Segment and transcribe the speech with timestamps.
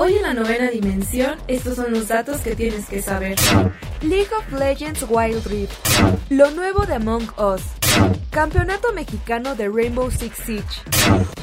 [0.00, 3.36] Hoy en la novena dimensión, estos son los datos que tienes que saber.
[4.00, 5.74] League of Legends Wild Rift.
[6.30, 7.62] Lo nuevo de Among Us.
[8.30, 10.82] Campeonato mexicano de Rainbow Six Siege.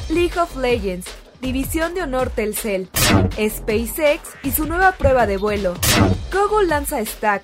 [0.09, 1.05] League of Legends.
[1.41, 2.87] División de Honor Telcel.
[3.33, 5.73] SpaceX y su nueva prueba de vuelo.
[6.31, 7.43] Google lanza Stack.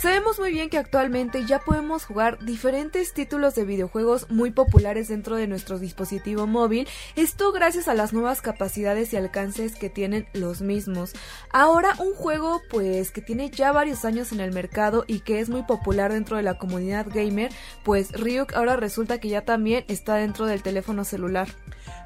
[0.00, 5.34] Sabemos muy bien que actualmente ya podemos jugar diferentes títulos de videojuegos muy populares dentro
[5.34, 10.60] de nuestro dispositivo móvil, esto gracias a las nuevas capacidades y alcances que tienen los
[10.60, 11.14] mismos.
[11.50, 15.48] Ahora un juego pues que tiene ya varios años en el mercado y que es
[15.48, 17.50] muy popular dentro de la comunidad gamer,
[17.82, 21.48] pues Ryuk ahora resulta que ya también está dentro del teléfono celular.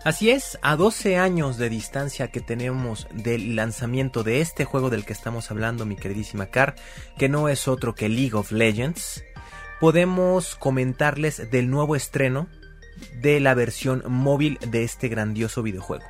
[0.05, 5.05] Así es, a 12 años de distancia que tenemos del lanzamiento de este juego del
[5.05, 6.75] que estamos hablando, mi queridísima Car,
[7.19, 9.25] que no es otro que League of Legends,
[9.81, 12.47] podemos comentarles del nuevo estreno
[13.21, 16.05] de la versión móvil de este grandioso videojuego.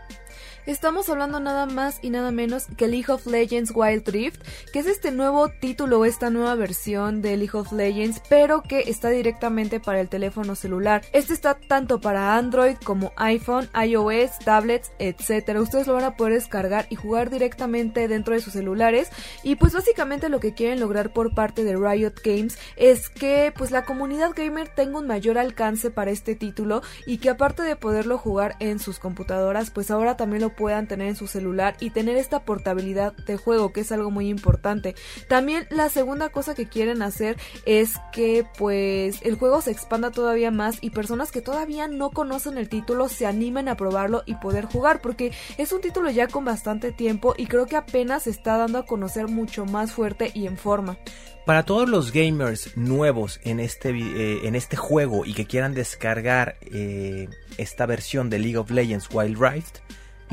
[0.65, 4.87] Estamos hablando nada más y nada menos que League of Legends Wild Rift, que es
[4.87, 10.01] este nuevo título, esta nueva versión de League of Legends, pero que está directamente para
[10.01, 11.03] el teléfono celular.
[11.13, 15.59] Este está tanto para Android como iPhone, iOS, tablets, etc.
[15.59, 19.11] Ustedes lo van a poder descargar y jugar directamente dentro de sus celulares.
[19.43, 23.73] Y pues básicamente lo que quieren lograr por parte de Riot Games es que pues
[23.73, 28.17] la comunidad gamer tenga un mayor alcance para este título y que aparte de poderlo
[28.17, 32.17] jugar en sus computadoras, pues ahora también lo puedan tener en su celular y tener
[32.17, 34.95] esta portabilidad de juego, que es algo muy importante.
[35.29, 37.37] También la segunda cosa que quieren hacer
[37.67, 42.59] es que pues el juego se expanda todavía más y personas que todavía no conocen
[42.59, 46.45] el título se animen a probarlo y poder jugar, porque es un título ya con
[46.45, 50.47] bastante tiempo y creo que apenas se está dando a conocer mucho más fuerte y
[50.47, 50.99] en forma.
[51.45, 56.57] Para todos los gamers nuevos en este, eh, en este juego y que quieran descargar
[56.63, 59.79] eh, esta versión de League of Legends Wild Rift,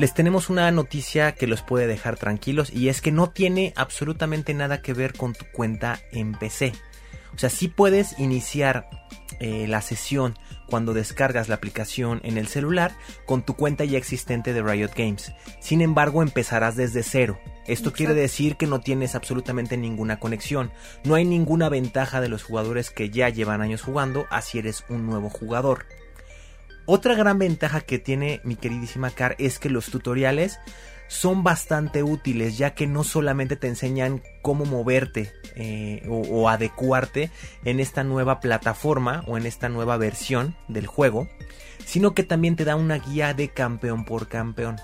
[0.00, 4.54] les tenemos una noticia que los puede dejar tranquilos y es que no tiene absolutamente
[4.54, 6.72] nada que ver con tu cuenta en PC.
[7.34, 8.88] O sea, sí puedes iniciar
[9.40, 10.38] eh, la sesión
[10.70, 12.92] cuando descargas la aplicación en el celular
[13.26, 15.34] con tu cuenta ya existente de Riot Games.
[15.60, 17.38] Sin embargo, empezarás desde cero.
[17.66, 20.72] Esto quiere decir que no tienes absolutamente ninguna conexión.
[21.04, 25.04] No hay ninguna ventaja de los jugadores que ya llevan años jugando, así eres un
[25.04, 25.84] nuevo jugador.
[26.92, 30.58] Otra gran ventaja que tiene mi queridísima Car es que los tutoriales
[31.06, 37.30] son bastante útiles ya que no solamente te enseñan cómo moverte eh, o, o, adecuarte
[37.64, 41.28] en esta nueva plataforma o en esta nueva versión del juego,
[41.86, 44.74] sino que también te da una guía de campeón por campeón.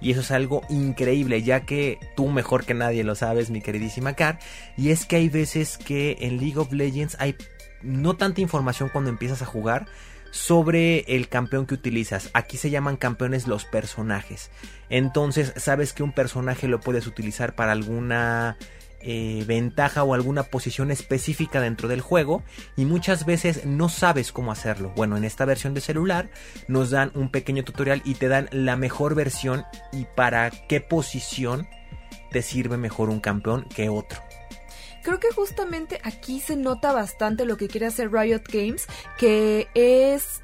[0.00, 4.14] Y eso es algo increíble, ya que tú mejor que nadie lo sabes, mi queridísima
[4.14, 4.38] Car.
[4.78, 7.36] Y es que hay veces que en League of Legends hay
[7.82, 9.86] no tanta información cuando empiezas a jugar,
[10.30, 12.30] sobre el campeón que utilizas.
[12.34, 14.50] Aquí se llaman campeones los personajes.
[14.88, 18.56] Entonces sabes que un personaje lo puedes utilizar para alguna
[19.00, 22.42] eh, ventaja o alguna posición específica dentro del juego
[22.76, 24.92] y muchas veces no sabes cómo hacerlo.
[24.96, 26.28] Bueno, en esta versión de celular
[26.66, 31.68] nos dan un pequeño tutorial y te dan la mejor versión y para qué posición
[32.32, 34.25] te sirve mejor un campeón que otro
[35.06, 40.42] creo que justamente aquí se nota bastante lo que quiere hacer Riot Games, que es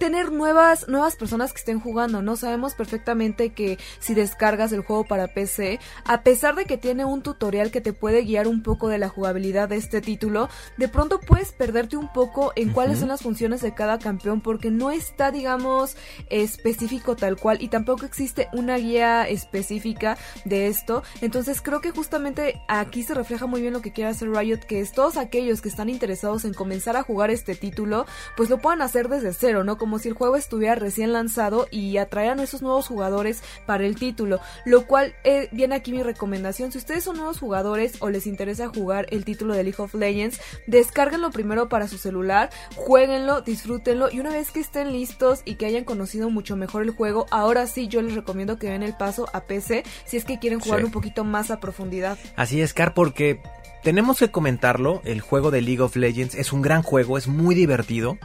[0.00, 2.34] tener nuevas, nuevas personas que estén jugando, ¿no?
[2.34, 7.22] Sabemos perfectamente que si descargas el juego para PC, a pesar de que tiene un
[7.22, 10.48] tutorial que te puede guiar un poco de la jugabilidad de este título,
[10.78, 14.70] de pronto puedes perderte un poco en cuáles son las funciones de cada campeón porque
[14.70, 15.98] no está, digamos,
[16.30, 20.16] específico tal cual y tampoco existe una guía específica
[20.46, 21.02] de esto.
[21.20, 24.80] Entonces creo que justamente aquí se refleja muy bien lo que quiere hacer Riot, que
[24.80, 28.80] es todos aquellos que están interesados en comenzar a jugar este título, pues lo puedan
[28.80, 29.76] hacer desde cero, ¿no?
[29.76, 33.84] Como como si el juego estuviera recién lanzado y atraeran a esos nuevos jugadores para
[33.84, 36.70] el título, lo cual eh, viene aquí mi recomendación.
[36.70, 40.40] Si ustedes son nuevos jugadores o les interesa jugar el título de League of Legends,
[40.68, 45.66] descárguenlo primero para su celular, jueguenlo, disfrútenlo y una vez que estén listos y que
[45.66, 49.28] hayan conocido mucho mejor el juego, ahora sí yo les recomiendo que den el paso
[49.32, 52.16] a PC si es que quieren jugar un poquito más a profundidad.
[52.36, 53.40] Así es, Car, porque
[53.82, 57.56] tenemos que comentarlo, el juego de League of Legends es un gran juego, es muy
[57.56, 58.18] divertido,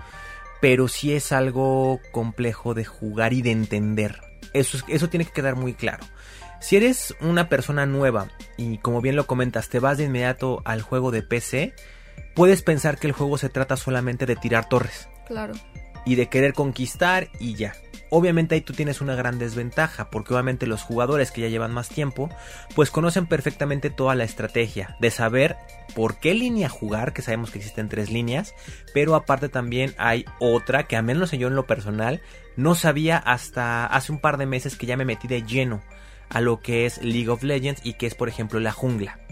[0.61, 4.21] pero sí es algo complejo de jugar y de entender.
[4.53, 6.05] Eso, eso tiene que quedar muy claro.
[6.59, 10.81] Si eres una persona nueva y como bien lo comentas, te vas de inmediato al
[10.81, 11.73] juego de PC,
[12.33, 15.07] puedes pensar que el juego se trata solamente de tirar torres.
[15.27, 15.53] Claro.
[16.05, 17.73] Y de querer conquistar y ya.
[18.09, 21.89] Obviamente ahí tú tienes una gran desventaja, porque obviamente los jugadores que ya llevan más
[21.89, 22.29] tiempo,
[22.75, 25.57] pues conocen perfectamente toda la estrategia, de saber
[25.95, 28.53] por qué línea jugar, que sabemos que existen tres líneas,
[28.93, 32.21] pero aparte también hay otra que a menos yo en lo personal
[32.55, 35.81] no sabía hasta hace un par de meses que ya me metí de lleno
[36.29, 39.24] a lo que es League of Legends y que es por ejemplo la jungla.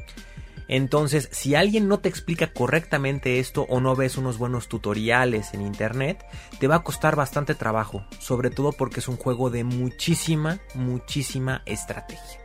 [0.68, 5.62] Entonces, si alguien no te explica correctamente esto o no ves unos buenos tutoriales en
[5.62, 6.26] internet,
[6.60, 11.64] te va a costar bastante trabajo, sobre todo porque es un juego de muchísima, muchísima
[11.66, 12.40] estrategia.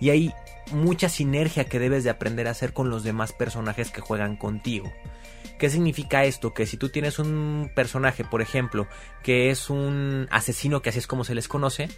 [0.00, 0.34] Y hay
[0.72, 4.92] mucha sinergia que debes de aprender a hacer con los demás personajes que juegan contigo.
[5.58, 6.54] ¿Qué significa esto?
[6.54, 8.88] Que si tú tienes un personaje, por ejemplo,
[9.22, 11.88] que es un asesino, que así es como se les conoce,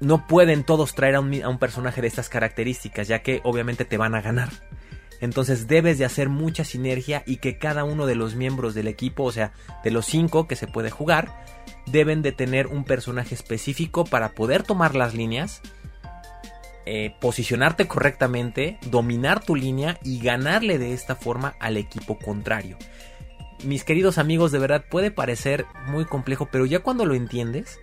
[0.00, 4.14] no pueden todos traer a un, personaje de estas características, ya que obviamente te van
[4.14, 4.50] a ganar.
[5.20, 9.24] Entonces debes de hacer mucha sinergia y que cada uno de los miembros del equipo,
[9.24, 9.52] o sea,
[9.82, 11.44] de los cinco que se puede jugar,
[11.86, 15.60] deben de tener un personaje específico para poder tomar las líneas,
[16.86, 22.78] eh, posicionarte correctamente, dominar tu línea y ganarle de esta forma al equipo contrario.
[23.64, 27.80] Mis queridos amigos, de verdad puede parecer muy complejo, pero ya cuando lo entiendes,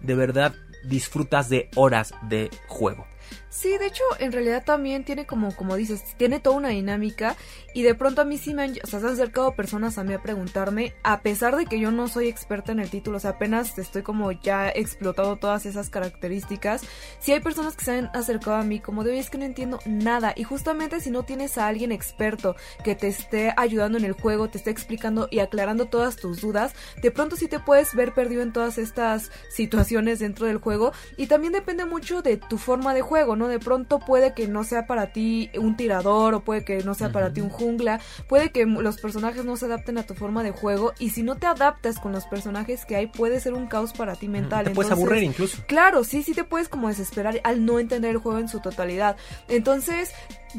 [0.00, 0.54] de verdad
[0.86, 3.06] disfrutas de horas de juego.
[3.48, 7.36] Sí, de hecho, en realidad también tiene como, como dices, tiene toda una dinámica
[7.74, 10.04] y de pronto a mí sí me han, o sea, se han acercado personas a
[10.04, 13.20] mí a preguntarme, a pesar de que yo no soy experta en el título, o
[13.20, 16.82] sea, apenas estoy como ya explotado todas esas características,
[17.18, 19.78] sí hay personas que se han acercado a mí como de, es que no entiendo
[19.86, 24.12] nada y justamente si no tienes a alguien experto que te esté ayudando en el
[24.12, 28.12] juego, te esté explicando y aclarando todas tus dudas, de pronto sí te puedes ver
[28.12, 32.92] perdido en todas estas situaciones dentro del juego y también depende mucho de tu forma
[32.92, 33.45] de juego, ¿no?
[33.48, 37.12] De pronto puede que no sea para ti un tirador o puede que no sea
[37.12, 40.50] para ti un jungla, puede que los personajes no se adapten a tu forma de
[40.50, 43.92] juego y si no te adaptas con los personajes que hay puede ser un caos
[43.92, 44.64] para ti mental.
[44.64, 45.58] Te puedes aburrir incluso.
[45.66, 49.16] Claro, sí, sí te puedes como desesperar al no entender el juego en su totalidad.
[49.48, 50.12] Entonces,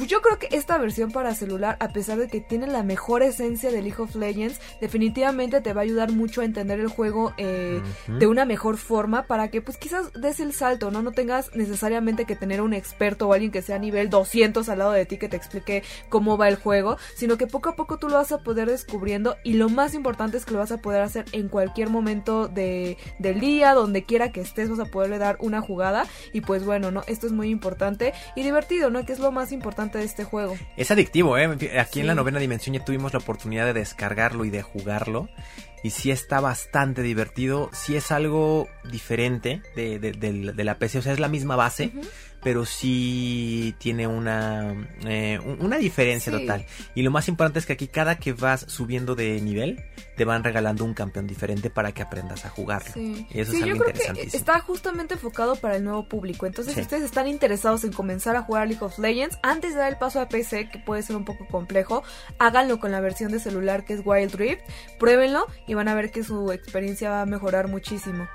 [0.06, 3.72] yo creo que esta versión para celular, a pesar de que tiene la mejor esencia
[3.72, 7.82] de League of Legends, definitivamente te va a ayudar mucho a entender el juego eh,
[8.08, 11.02] de una mejor forma para que pues quizás des el salto, ¿no?
[11.02, 14.92] No tengas necesariamente que tener un experto o alguien que sea nivel 200 al lado
[14.92, 18.10] de ti que te explique cómo va el juego, sino que poco a poco tú
[18.10, 21.02] lo vas a poder descubriendo y lo más importante es que lo vas a poder
[21.02, 25.38] hacer en cualquier momento de, del día, donde quiera que estés, vas a poderle dar
[25.40, 27.04] una jugada y pues bueno, ¿no?
[27.08, 29.06] Esto es muy importante y divertido, ¿no?
[29.06, 30.56] Que es lo más importante de este juego.
[30.76, 31.50] Es adictivo, ¿eh?
[31.80, 35.30] Aquí en la novena dimensión ya tuvimos la oportunidad de descargarlo y de jugarlo.
[35.84, 37.70] Y sí está bastante divertido.
[37.72, 41.00] Sí es algo diferente de, de, la PC.
[41.00, 41.92] O sea, es la misma base
[42.48, 44.74] pero sí tiene una,
[45.06, 46.66] eh, una diferencia total.
[46.96, 49.84] Y lo más importante es que aquí cada que vas subiendo de nivel,
[50.16, 52.94] te van regalando un campeón diferente para que aprendas a jugarlo.
[52.96, 56.46] Y eso es algo yo creo que está justamente enfocado para el nuevo público.
[56.46, 59.92] Entonces, si ustedes están interesados en comenzar a jugar League of Legends, antes de dar
[59.92, 62.02] el paso a PC, que puede ser un poco complejo,
[62.40, 64.62] háganlo con la versión de celular que es Wild Rift,
[64.98, 68.26] pruébenlo y van a ver que su experiencia va a mejorar muchísimo.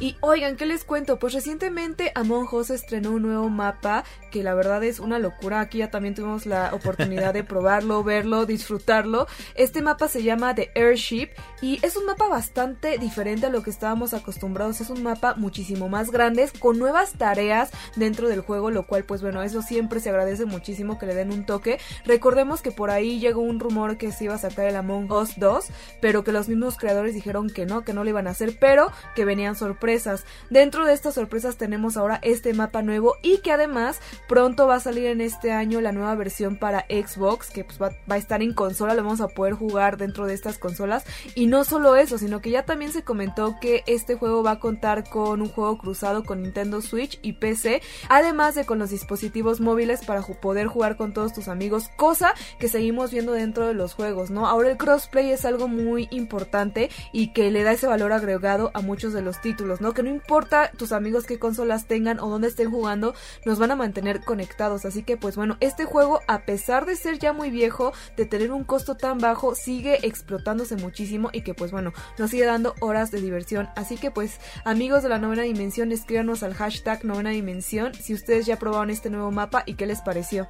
[0.00, 1.18] Y oigan, ¿qué les cuento?
[1.18, 5.60] Pues recientemente Among Us estrenó un nuevo mapa que la verdad es una locura.
[5.60, 9.26] Aquí ya también tuvimos la oportunidad de probarlo, verlo, disfrutarlo.
[9.54, 13.70] Este mapa se llama The Airship y es un mapa bastante diferente a lo que
[13.70, 14.80] estábamos acostumbrados.
[14.80, 19.22] Es un mapa muchísimo más grande, con nuevas tareas dentro del juego, lo cual pues
[19.22, 21.78] bueno, eso siempre se agradece muchísimo que le den un toque.
[22.04, 25.38] Recordemos que por ahí llegó un rumor que se iba a sacar el Among Us
[25.38, 25.66] 2,
[26.00, 28.92] pero que los mismos creadores dijeron que no, que no lo iban a hacer, pero
[29.14, 30.24] que venían sorpresas.
[30.50, 34.80] Dentro de estas sorpresas tenemos ahora este mapa nuevo y que además pronto va a
[34.80, 38.54] salir en este año la nueva versión para Xbox que pues, va, a estar en
[38.54, 42.40] consola, lo vamos a poder jugar dentro de estas consolas y no solo eso, sino
[42.40, 46.24] que ya también se comentó que este juego va a contar con un juego cruzado
[46.24, 51.12] con Nintendo Switch y PC, además de con los dispositivos móviles para poder jugar con
[51.12, 54.46] todos tus amigos, cosa que seguimos viendo dentro de los juegos, ¿no?
[54.46, 58.80] Ahora el crossplay es algo muy importante y que le da ese valor agregado a
[58.80, 59.47] muchos de los títulos,
[59.80, 59.94] ¿no?
[59.94, 63.14] Que no importa tus amigos qué consolas tengan o dónde estén jugando,
[63.44, 64.84] nos van a mantener conectados.
[64.84, 68.52] Así que pues bueno, este juego a pesar de ser ya muy viejo, de tener
[68.52, 73.10] un costo tan bajo, sigue explotándose muchísimo y que pues bueno, nos sigue dando horas
[73.10, 73.68] de diversión.
[73.76, 78.46] Así que pues amigos de la novena dimensión, escríbanos al hashtag novena dimensión si ustedes
[78.46, 80.46] ya probaron este nuevo mapa y qué les pareció.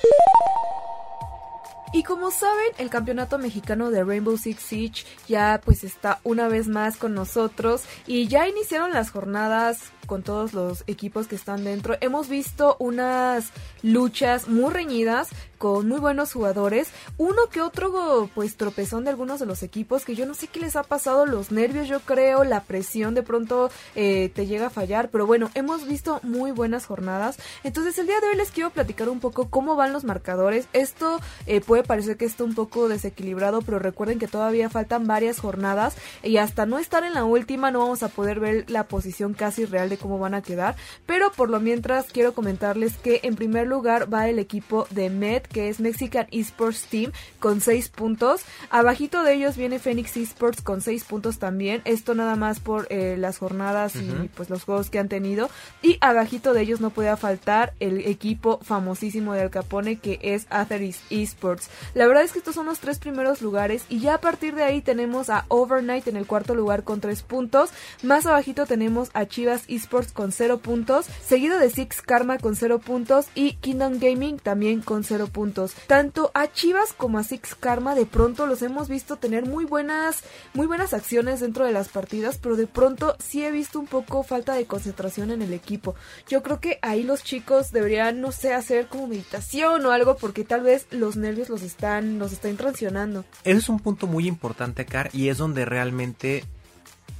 [1.92, 6.68] Y como saben, el campeonato mexicano de Rainbow Six Siege ya pues está una vez
[6.68, 7.84] más con nosotros.
[8.06, 11.96] Y ya iniciaron las jornadas con todos los equipos que están dentro.
[12.00, 16.88] Hemos visto unas luchas muy reñidas con muy buenos jugadores.
[17.18, 20.60] Uno que otro pues tropezón de algunos de los equipos que yo no sé qué
[20.60, 24.70] les ha pasado, los nervios yo creo, la presión de pronto eh, te llega a
[24.70, 25.10] fallar.
[25.10, 27.38] Pero bueno, hemos visto muy buenas jornadas.
[27.62, 30.68] Entonces el día de hoy les quiero platicar un poco cómo van los marcadores.
[30.72, 35.38] Esto eh, puede parecer que está un poco desequilibrado, pero recuerden que todavía faltan varias
[35.38, 39.34] jornadas y hasta no estar en la última no vamos a poder ver la posición
[39.34, 40.76] casi real de cómo van a quedar.
[41.06, 45.46] Pero por lo mientras quiero comentarles que en primer lugar va el equipo de Met,
[45.46, 48.42] que es Mexican Esports Team, con 6 puntos.
[48.70, 51.82] Abajito de ellos viene Phoenix Esports con 6 puntos también.
[51.84, 55.50] Esto nada más por eh, las jornadas y pues los juegos que han tenido.
[55.82, 60.46] Y abajito de ellos no puede faltar el equipo famosísimo de Al Capone que es
[60.50, 61.70] Atheris Esports.
[61.94, 64.62] La verdad es que estos son los tres primeros lugares y ya a partir de
[64.62, 67.70] ahí tenemos a Overnight en el cuarto lugar con 3 puntos.
[68.02, 72.78] Más abajito tenemos a Chivas Esports con 0 puntos, seguido de Six Karma con 0
[72.78, 75.74] puntos y Kingdom Gaming también con 0 puntos.
[75.86, 80.24] Tanto a Chivas como a Six Karma de pronto los hemos visto tener muy buenas,
[80.52, 84.22] muy buenas acciones dentro de las partidas, pero de pronto sí he visto un poco
[84.22, 85.94] falta de concentración en el equipo.
[86.28, 90.44] Yo creo que ahí los chicos deberían, no sé, hacer como meditación o algo porque
[90.44, 93.24] tal vez los nervios los están, los están traicionando.
[93.44, 96.44] Ese es un punto muy importante, Car, y es donde realmente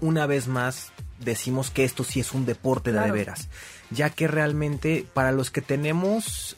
[0.01, 3.49] una vez más decimos que esto sí es un deporte de, de veras,
[3.91, 6.57] ya que realmente para los que tenemos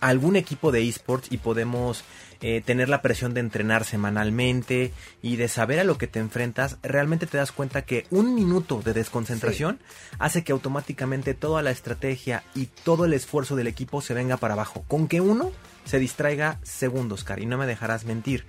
[0.00, 2.04] algún equipo de esports y podemos
[2.42, 6.78] eh, tener la presión de entrenar semanalmente y de saber a lo que te enfrentas,
[6.82, 9.78] realmente te das cuenta que un minuto de desconcentración
[10.18, 14.54] hace que automáticamente toda la estrategia y todo el esfuerzo del equipo se venga para
[14.54, 14.84] abajo.
[14.88, 15.52] Con que uno
[15.84, 18.46] se distraiga segundos, Cari, y no me dejarás mentir.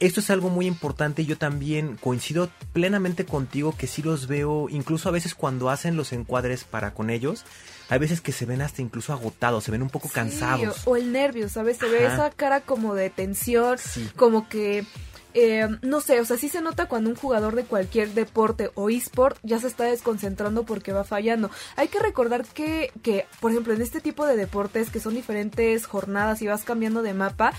[0.00, 4.68] Esto es algo muy importante y yo también coincido plenamente contigo que sí los veo,
[4.70, 7.44] incluso a veces cuando hacen los encuadres para con ellos,
[7.90, 10.86] hay veces que se ven hasta incluso agotados, se ven un poco cansados.
[10.86, 11.76] O el nervio, ¿sabes?
[11.76, 13.76] Se ve esa cara como de tensión,
[14.16, 14.86] como que...
[15.34, 18.90] Eh, no sé, o sea, sí se nota cuando un jugador de cualquier deporte o
[18.90, 21.50] esport ya se está desconcentrando porque va fallando.
[21.76, 25.86] Hay que recordar que, que, por ejemplo, en este tipo de deportes que son diferentes
[25.86, 27.52] jornadas y vas cambiando de mapa,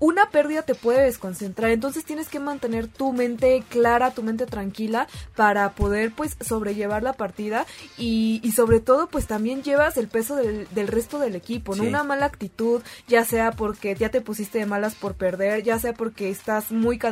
[0.00, 5.06] una pérdida te puede desconcentrar, entonces tienes que mantener tu mente clara, tu mente tranquila
[5.36, 7.66] para poder pues sobrellevar la partida
[7.98, 11.82] y, y sobre todo pues también llevas el peso del, del resto del equipo, ¿no?
[11.82, 15.92] Una mala actitud, ya sea porque ya te pusiste de malas por perder, ya sea
[15.92, 17.09] porque estás muy cansado,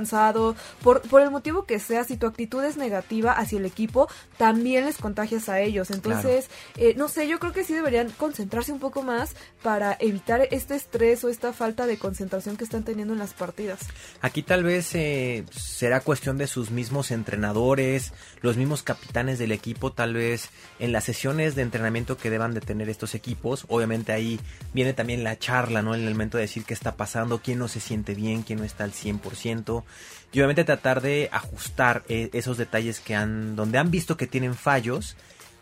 [0.83, 4.85] por, por el motivo que sea, si tu actitud es negativa hacia el equipo, también
[4.85, 8.79] les contagias a ellos, entonces, eh, no sé, yo creo que sí deberían concentrarse un
[8.79, 13.19] poco más para evitar este estrés o esta falta de concentración que está teniendo en
[13.19, 13.81] las partidas.
[14.21, 19.93] Aquí tal vez eh, será cuestión de sus mismos entrenadores, los mismos capitanes del equipo,
[19.93, 23.65] tal vez en las sesiones de entrenamiento que deban de tener estos equipos.
[23.69, 24.41] Obviamente ahí
[24.73, 25.95] viene también la charla, ¿no?
[25.95, 28.85] El momento de decir qué está pasando, quién no se siente bien, quién no está
[28.85, 29.85] al 100%.
[30.33, 34.55] Y obviamente tratar de ajustar eh, esos detalles que han, donde han visto que tienen
[34.55, 35.17] fallos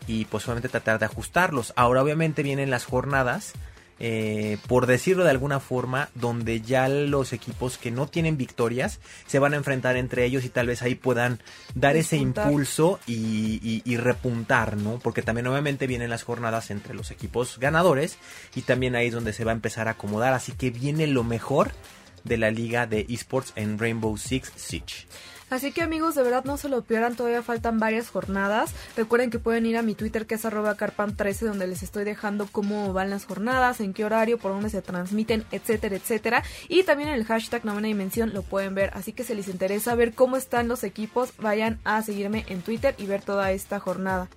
[0.07, 1.73] y pues obviamente tratar de ajustarlos.
[1.75, 3.53] Ahora obviamente vienen las jornadas
[3.99, 9.39] eh, por decirlo de alguna forma, donde ya los equipos que no tienen victorias se
[9.39, 11.39] van a enfrentar entre ellos y tal vez ahí puedan
[11.73, 14.99] dar ese impulso y, repuntar, ¿no?
[14.99, 18.17] Porque también obviamente vienen las jornadas entre los equipos ganadores
[18.55, 21.23] y también ahí es donde se va a empezar a acomodar, así que viene lo
[21.23, 21.71] mejor
[22.27, 25.07] de la liga de esports en Rainbow Six Siege.
[25.49, 28.73] Así que amigos, de verdad no se lo pierdan, todavía faltan varias jornadas.
[28.97, 32.47] Recuerden que pueden ir a mi Twitter que es arroba carpam13 donde les estoy dejando
[32.51, 36.43] cómo van las jornadas, en qué horario, por dónde se transmiten, etcétera, etcétera.
[36.67, 38.91] Y también en el hashtag novena dimensión lo pueden ver.
[38.93, 42.93] Así que si les interesa ver cómo están los equipos, vayan a seguirme en Twitter
[42.97, 44.27] y ver toda esta jornada.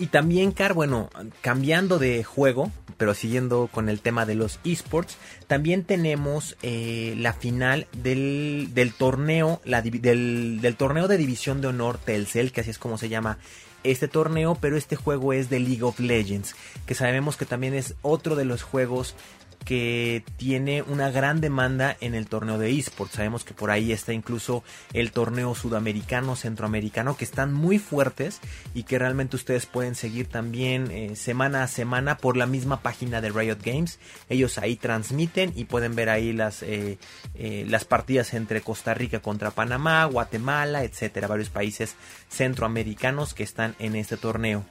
[0.00, 1.10] Y también, Car, bueno,
[1.42, 7.34] cambiando de juego, pero siguiendo con el tema de los esports, también tenemos eh, la
[7.34, 12.70] final del, del torneo, la, del, del torneo de división de honor Telcel, que así
[12.70, 13.36] es como se llama
[13.84, 17.94] este torneo, pero este juego es de League of Legends, que sabemos que también es
[18.00, 19.14] otro de los juegos
[19.64, 23.14] que tiene una gran demanda en el torneo de esports.
[23.14, 28.40] Sabemos que por ahí está incluso el torneo sudamericano, centroamericano, que están muy fuertes
[28.74, 33.20] y que realmente ustedes pueden seguir también eh, semana a semana por la misma página
[33.20, 33.98] de Riot Games.
[34.28, 36.98] Ellos ahí transmiten y pueden ver ahí las, eh,
[37.34, 41.96] eh, las partidas entre Costa Rica contra Panamá, Guatemala, etcétera, varios países
[42.28, 44.64] centroamericanos que están en este torneo.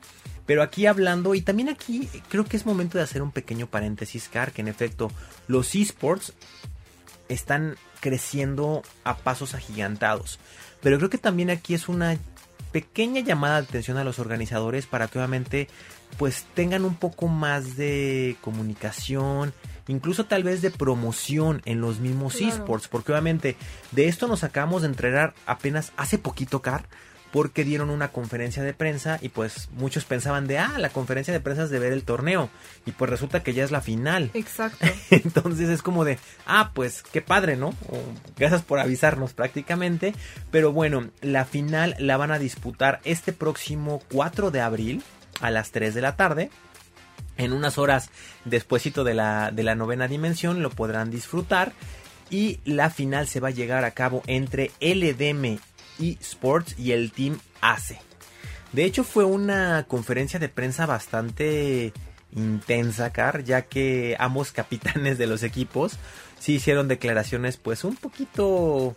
[0.49, 4.29] Pero aquí hablando, y también aquí creo que es momento de hacer un pequeño paréntesis,
[4.33, 5.11] Car, que en efecto
[5.47, 6.33] los esports
[7.27, 10.39] están creciendo a pasos agigantados.
[10.81, 12.17] Pero creo que también aquí es una
[12.71, 15.67] pequeña llamada de atención a los organizadores para que obviamente
[16.17, 19.53] pues tengan un poco más de comunicación,
[19.87, 23.55] incluso tal vez de promoción en los mismos esports, porque obviamente
[23.91, 26.85] de esto nos acabamos de entregar apenas hace poquito, Car,
[27.31, 31.39] porque dieron una conferencia de prensa y pues muchos pensaban de, ah, la conferencia de
[31.39, 32.49] prensa es de ver el torneo
[32.85, 34.31] y pues resulta que ya es la final.
[34.33, 34.85] Exacto.
[35.11, 37.73] Entonces es como de, ah, pues qué padre, ¿no?
[38.37, 40.13] gracias por avisarnos prácticamente,
[40.51, 45.03] pero bueno, la final la van a disputar este próximo 4 de abril
[45.41, 46.49] a las 3 de la tarde.
[47.37, 48.09] En unas horas
[48.43, 51.71] despuesito de la, de la novena dimensión lo podrán disfrutar
[52.29, 55.59] y la final se va a llegar a cabo entre LDM
[55.99, 57.99] eSports y el Team ACE.
[58.73, 61.91] De hecho fue una conferencia de prensa bastante
[62.35, 65.97] intensa, Car, ya que ambos capitanes de los equipos
[66.39, 68.95] sí hicieron declaraciones pues un poquito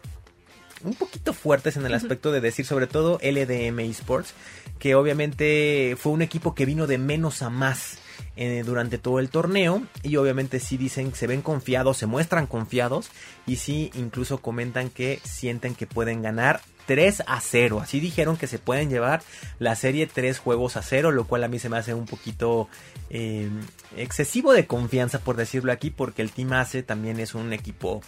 [0.85, 4.35] un poquito fuertes en el aspecto de decir sobre todo LDM Esports,
[4.78, 7.99] que obviamente fue un equipo que vino de menos a más
[8.35, 13.11] eh, durante todo el torneo y obviamente sí dicen, se ven confiados, se muestran confiados
[13.47, 17.81] y sí incluso comentan que sienten que pueden ganar 3 a 0.
[17.81, 19.23] Así dijeron que se pueden llevar
[19.59, 22.69] la serie 3 juegos a 0, lo cual a mí se me hace un poquito
[23.11, 23.49] eh,
[23.97, 28.03] excesivo de confianza, por decirlo aquí, porque el Team ACE también es un equipo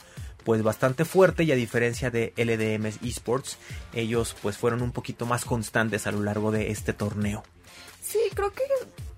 [0.45, 3.59] pues bastante fuerte y a diferencia de LDM Esports,
[3.95, 7.43] ellos pues fueron un poquito más constantes a lo largo de este torneo.
[8.03, 8.63] Sí, creo que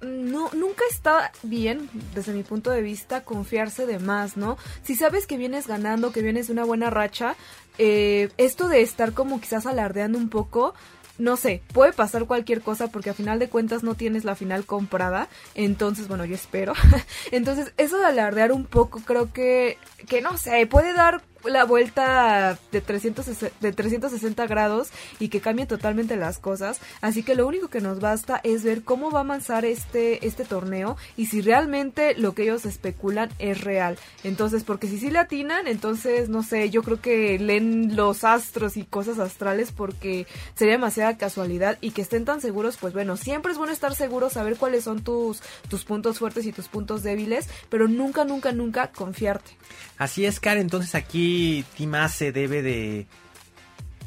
[0.06, 4.56] no, nunca está bien, desde mi punto de vista, confiarse de más, ¿no?
[4.84, 7.34] Si sabes que vienes ganando, que vienes de una buena racha,
[7.78, 10.74] eh, esto de estar como quizás alardeando un poco,
[11.18, 14.66] no sé, puede pasar cualquier cosa porque a final de cuentas no tienes la final
[14.66, 15.28] comprada.
[15.54, 16.74] Entonces, bueno, yo espero.
[17.30, 22.58] entonces, eso de alardear un poco creo que, que no sé, puede dar la vuelta
[22.72, 26.80] de, 360, de 360 grados y que cambie totalmente las cosas.
[27.00, 30.44] Así que lo único que nos basta es ver cómo va a avanzar este, este
[30.44, 33.98] torneo y si realmente lo que ellos especulan es real.
[34.24, 38.76] Entonces, porque si sí le atinan, entonces, no sé, yo creo que leen los astros
[38.76, 43.52] y cosas astrales porque sería demasiada casualidad y que estén tan seguros, pues bueno, siempre
[43.52, 47.48] es bueno estar seguro, saber cuáles son tus, tus puntos fuertes y tus puntos débiles,
[47.68, 49.52] pero nunca, nunca, nunca confiarte.
[49.98, 51.35] Así es, Karen, entonces aquí
[51.76, 53.06] Tim se debe de,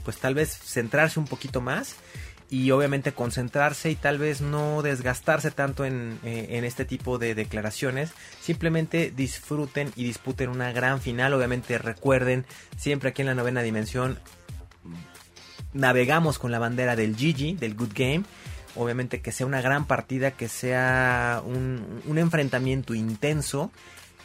[0.04, 1.96] pues tal vez centrarse un poquito más
[2.50, 7.36] y obviamente concentrarse y tal vez no desgastarse tanto en, eh, en, este tipo de
[7.36, 8.12] declaraciones.
[8.42, 11.34] Simplemente disfruten y disputen una gran final.
[11.34, 14.18] Obviamente recuerden, siempre aquí en la novena dimensión
[15.74, 18.24] navegamos con la bandera del GG, del Good Game.
[18.76, 23.72] Obviamente que sea una gran partida, que sea un enfrentamiento intenso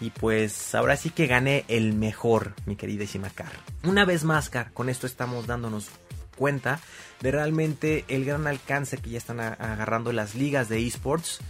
[0.01, 3.53] y pues ahora sí que gané el mejor, mi queridísima Car.
[3.85, 5.89] Una vez más, Car, con esto estamos dándonos
[6.37, 6.81] cuenta
[7.21, 11.41] de realmente el gran alcance que ya están agarrando las ligas de esports.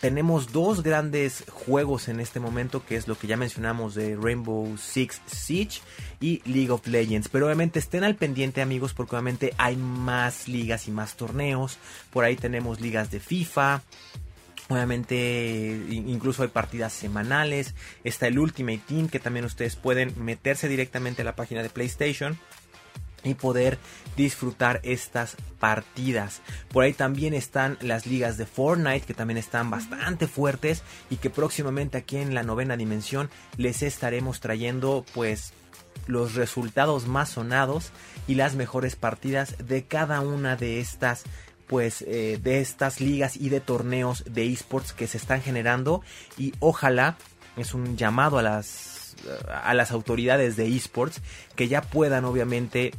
[0.00, 4.76] Tenemos dos grandes juegos en este momento, que es lo que ya mencionamos de Rainbow
[4.78, 5.80] Six Siege
[6.20, 7.28] y League of Legends.
[7.28, 11.78] Pero obviamente estén al pendiente amigos, porque obviamente hay más ligas y más torneos.
[12.12, 13.82] Por ahí tenemos ligas de FIFA,
[14.68, 17.74] Obviamente incluso hay partidas semanales.
[18.04, 22.38] Está el Ultimate Team que también ustedes pueden meterse directamente a la página de PlayStation
[23.24, 23.78] y poder
[24.16, 26.42] disfrutar estas partidas.
[26.72, 31.30] Por ahí también están las ligas de Fortnite que también están bastante fuertes y que
[31.30, 35.52] próximamente aquí en la novena dimensión les estaremos trayendo pues
[36.06, 37.92] los resultados más sonados
[38.26, 41.24] y las mejores partidas de cada una de estas
[41.68, 46.02] pues eh, de estas ligas y de torneos de esports que se están generando.
[46.36, 47.16] Y ojalá
[47.56, 48.98] es un llamado a las
[49.52, 51.20] a las autoridades de esports
[51.56, 52.92] que ya puedan obviamente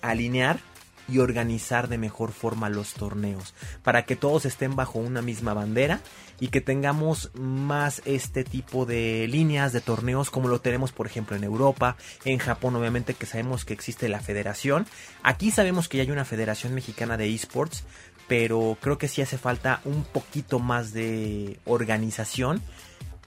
[0.00, 0.60] alinear
[1.08, 6.00] y organizar de mejor forma los torneos para que todos estén bajo una misma bandera
[6.38, 11.34] y que tengamos más este tipo de líneas de torneos como lo tenemos por ejemplo
[11.34, 14.86] en Europa, en Japón obviamente que sabemos que existe la federación,
[15.22, 17.84] aquí sabemos que ya hay una federación mexicana de esports,
[18.28, 22.62] pero creo que sí hace falta un poquito más de organización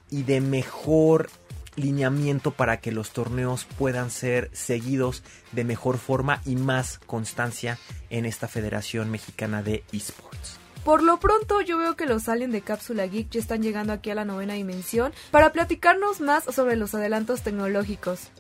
[0.09, 1.29] y de mejor
[1.75, 7.77] lineamiento para que los torneos puedan ser seguidos de mejor forma y más constancia
[8.09, 10.59] en esta Federación Mexicana de Esports.
[10.83, 14.09] Por lo pronto yo veo que los aliens de Cápsula Geek ya están llegando aquí
[14.09, 18.31] a la novena dimensión para platicarnos más sobre los adelantos tecnológicos.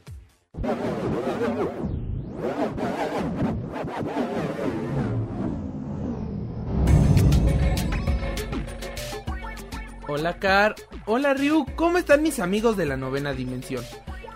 [10.13, 13.81] Hola Car, hola Ryu, ¿cómo están mis amigos de la novena dimensión?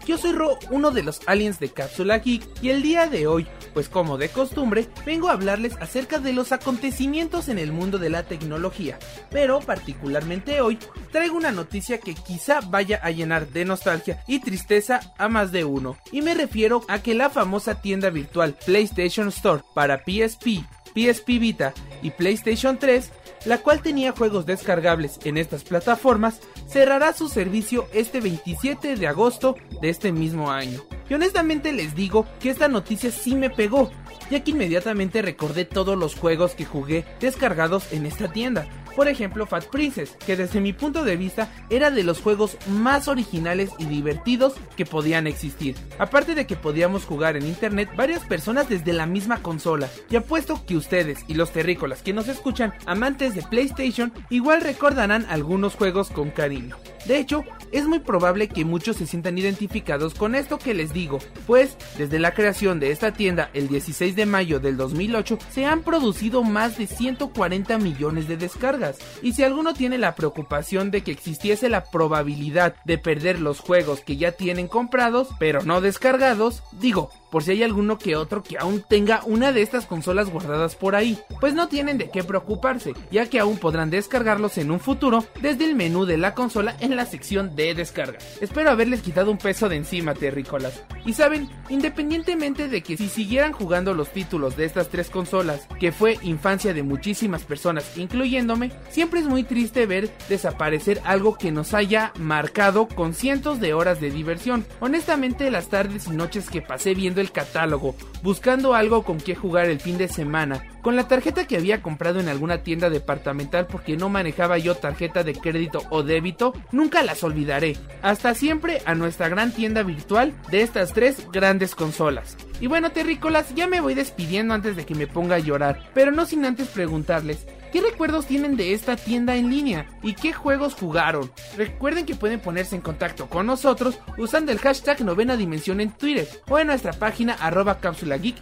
[0.08, 3.46] Yo soy Ro, uno de los aliens de Cápsula Geek, y el día de hoy,
[3.74, 8.10] pues como de costumbre, vengo a hablarles acerca de los acontecimientos en el mundo de
[8.10, 9.00] la tecnología.
[9.30, 10.80] Pero particularmente hoy,
[11.12, 15.66] traigo una noticia que quizá vaya a llenar de nostalgia y tristeza a más de
[15.66, 15.98] uno.
[16.10, 21.74] Y me refiero a que la famosa tienda virtual PlayStation Store para PSP, PSP Vita
[22.02, 23.12] y PlayStation 3
[23.46, 29.56] la cual tenía juegos descargables en estas plataformas, cerrará su servicio este 27 de agosto
[29.82, 30.82] de este mismo año.
[31.10, 33.92] Y honestamente les digo que esta noticia sí me pegó,
[34.30, 38.68] ya que inmediatamente recordé todos los juegos que jugué descargados en esta tienda.
[38.96, 43.08] Por ejemplo, Fat Princess, que desde mi punto de vista era de los juegos más
[43.08, 45.76] originales y divertidos que podían existir.
[46.00, 49.90] Aparte de que podíamos jugar en internet varias personas desde la misma consola.
[50.10, 55.26] Y apuesto que ustedes y los terrícolas que nos escuchan, amantes de PlayStation, igual recordarán
[55.30, 56.78] algunos juegos con cariño.
[57.06, 61.20] De hecho, es muy probable que muchos se sientan identificados con esto que les digo,
[61.46, 65.84] pues desde la creación de esta tienda el 16 de mayo del 2008 se han
[65.84, 68.85] producido más de 140 millones de descargas.
[69.22, 74.02] Y si alguno tiene la preocupación de que existiese la probabilidad de perder los juegos
[74.02, 78.58] que ya tienen comprados, pero no descargados, digo, por si hay alguno que otro que
[78.58, 82.94] aún tenga una de estas consolas guardadas por ahí, pues no tienen de qué preocuparse,
[83.12, 86.96] ya que aún podrán descargarlos en un futuro desde el menú de la consola en
[86.96, 88.20] la sección de descarga.
[88.40, 90.82] Espero haberles quitado un peso de encima, terrícolas.
[91.06, 95.92] Y saben, independientemente de que si siguieran jugando los títulos de estas tres consolas, que
[95.92, 101.74] fue infancia de muchísimas personas, incluyéndome, siempre es muy triste ver desaparecer algo que nos
[101.74, 104.66] haya marcado con cientos de horas de diversión.
[104.80, 109.66] Honestamente, las tardes y noches que pasé viendo el catálogo, buscando algo con que jugar
[109.66, 113.98] el fin de semana, con la tarjeta que había comprado en alguna tienda departamental porque
[113.98, 117.76] no manejaba yo tarjeta de crédito o débito, nunca las olvidaré.
[118.02, 122.38] Hasta siempre a nuestra gran tienda virtual de estas tres grandes consolas.
[122.62, 126.12] Y bueno, terrícolas, ya me voy despidiendo antes de que me ponga a llorar, pero
[126.12, 129.86] no sin antes preguntarles, ¿Qué recuerdos tienen de esta tienda en línea?
[130.02, 131.30] ¿Y qué juegos jugaron?
[131.58, 136.26] Recuerden que pueden ponerse en contacto con nosotros usando el hashtag novena dimensión en Twitter
[136.48, 138.38] o en nuestra página arroba cápsula geek.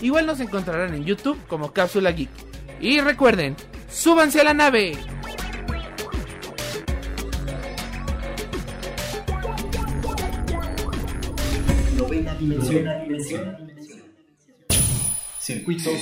[0.00, 2.30] Igual nos encontrarán en YouTube como cápsula geek.
[2.80, 3.56] Y recuerden,
[3.90, 4.96] súbanse a la nave.
[11.94, 12.86] Novena dimensión.
[15.38, 15.92] Circuitos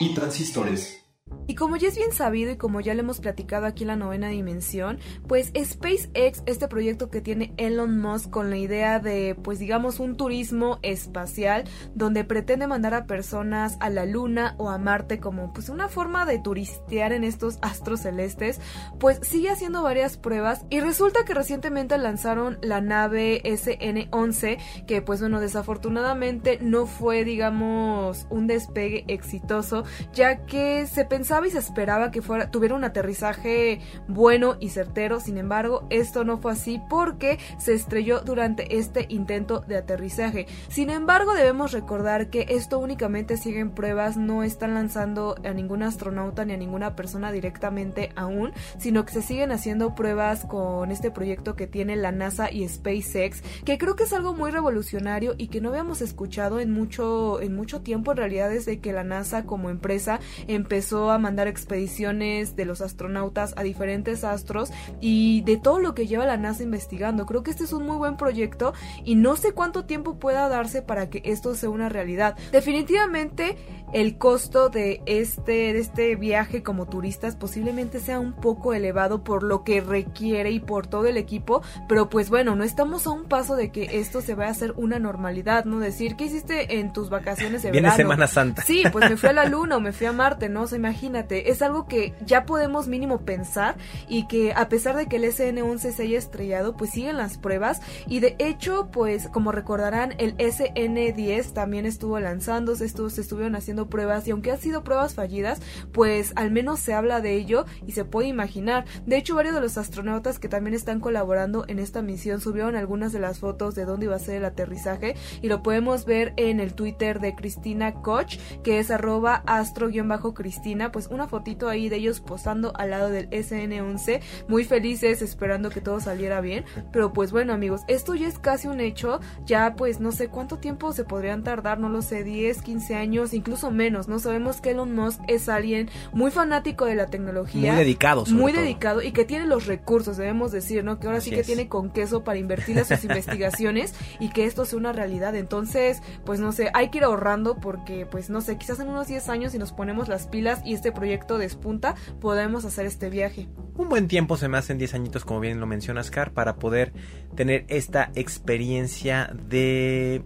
[0.00, 1.03] y transistores.
[1.46, 3.96] Y como ya es bien sabido y como ya le hemos platicado aquí en la
[3.96, 9.58] novena dimensión, pues SpaceX, este proyecto que tiene Elon Musk con la idea de, pues
[9.58, 15.20] digamos, un turismo espacial donde pretende mandar a personas a la Luna o a Marte
[15.20, 18.60] como pues una forma de turistear en estos astros celestes,
[18.98, 25.20] pues sigue haciendo varias pruebas y resulta que recientemente lanzaron la nave SN-11 que pues
[25.20, 31.04] bueno, desafortunadamente no fue, digamos, un despegue exitoso, ya que se
[31.34, 36.38] pensaba se esperaba que fuera, tuviera un aterrizaje bueno y certero, sin embargo, esto no
[36.38, 40.46] fue así porque se estrelló durante este intento de aterrizaje.
[40.68, 45.82] Sin embargo, debemos recordar que esto únicamente sigue en pruebas, no están lanzando a ningún
[45.82, 51.10] astronauta ni a ninguna persona directamente aún, sino que se siguen haciendo pruebas con este
[51.10, 55.48] proyecto que tiene la NASA y SpaceX, que creo que es algo muy revolucionario y
[55.48, 59.44] que no habíamos escuchado en mucho en mucho tiempo en realidad desde que la NASA
[59.44, 65.78] como empresa empezó a mandar expediciones de los astronautas a diferentes astros y de todo
[65.80, 67.24] lo que lleva la NASA investigando.
[67.24, 70.82] Creo que este es un muy buen proyecto y no sé cuánto tiempo pueda darse
[70.82, 72.36] para que esto sea una realidad.
[72.52, 73.56] Definitivamente
[73.94, 79.42] el costo de este, de este viaje como turistas posiblemente sea un poco elevado por
[79.42, 83.24] lo que requiere y por todo el equipo, pero pues bueno, no estamos a un
[83.24, 85.78] paso de que esto se vaya a hacer una normalidad, ¿no?
[85.78, 88.02] Decir, ¿qué hiciste en tus vacaciones de Viene verano?
[88.02, 88.62] Semana Santa.
[88.62, 90.62] Sí, pues me fui a la luna o me fui a Marte, ¿no?
[90.62, 90.76] O sea,
[91.14, 93.76] es algo que ya podemos mínimo pensar
[94.08, 97.80] y que a pesar de que el SN-11 se haya estrellado, pues siguen las pruebas
[98.06, 103.88] y de hecho, pues como recordarán, el SN-10 también estuvo lanzándose, estuvo, se estuvieron haciendo
[103.88, 105.60] pruebas y aunque han sido pruebas fallidas,
[105.92, 108.84] pues al menos se habla de ello y se puede imaginar.
[109.06, 113.12] De hecho, varios de los astronautas que también están colaborando en esta misión subieron algunas
[113.12, 116.60] de las fotos de dónde iba a ser el aterrizaje y lo podemos ver en
[116.60, 122.20] el Twitter de Cristina Koch, que es arroba astro-cristina, pues una fotito ahí de ellos
[122.20, 127.52] posando al lado del SN11, muy felices esperando que todo saliera bien, pero pues bueno
[127.52, 131.42] amigos, esto ya es casi un hecho, ya pues no sé cuánto tiempo se podrían
[131.42, 135.48] tardar, no lo sé, 10, 15 años, incluso menos, no sabemos que Elon Musk es
[135.48, 138.62] alguien muy fanático de la tecnología, Muy dedicado, sobre muy todo.
[138.62, 140.98] dedicado y que tiene los recursos, debemos decir, ¿no?
[140.98, 141.46] Que ahora Así sí que es.
[141.46, 145.34] tiene con queso para invertir en sus investigaciones y que esto sea una realidad.
[145.34, 149.06] Entonces, pues no sé, hay que ir ahorrando porque, pues no sé, quizás en unos
[149.08, 153.48] 10 años si nos ponemos las pilas y este proyecto despunta, podemos hacer este viaje.
[153.76, 156.92] Un buen tiempo se me hacen 10 añitos, como bien lo mencionas, Car, para poder
[157.34, 160.22] tener esta experiencia de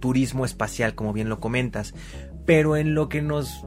[0.00, 1.94] turismo espacial, como bien lo comentas.
[2.44, 3.64] Pero en lo que nos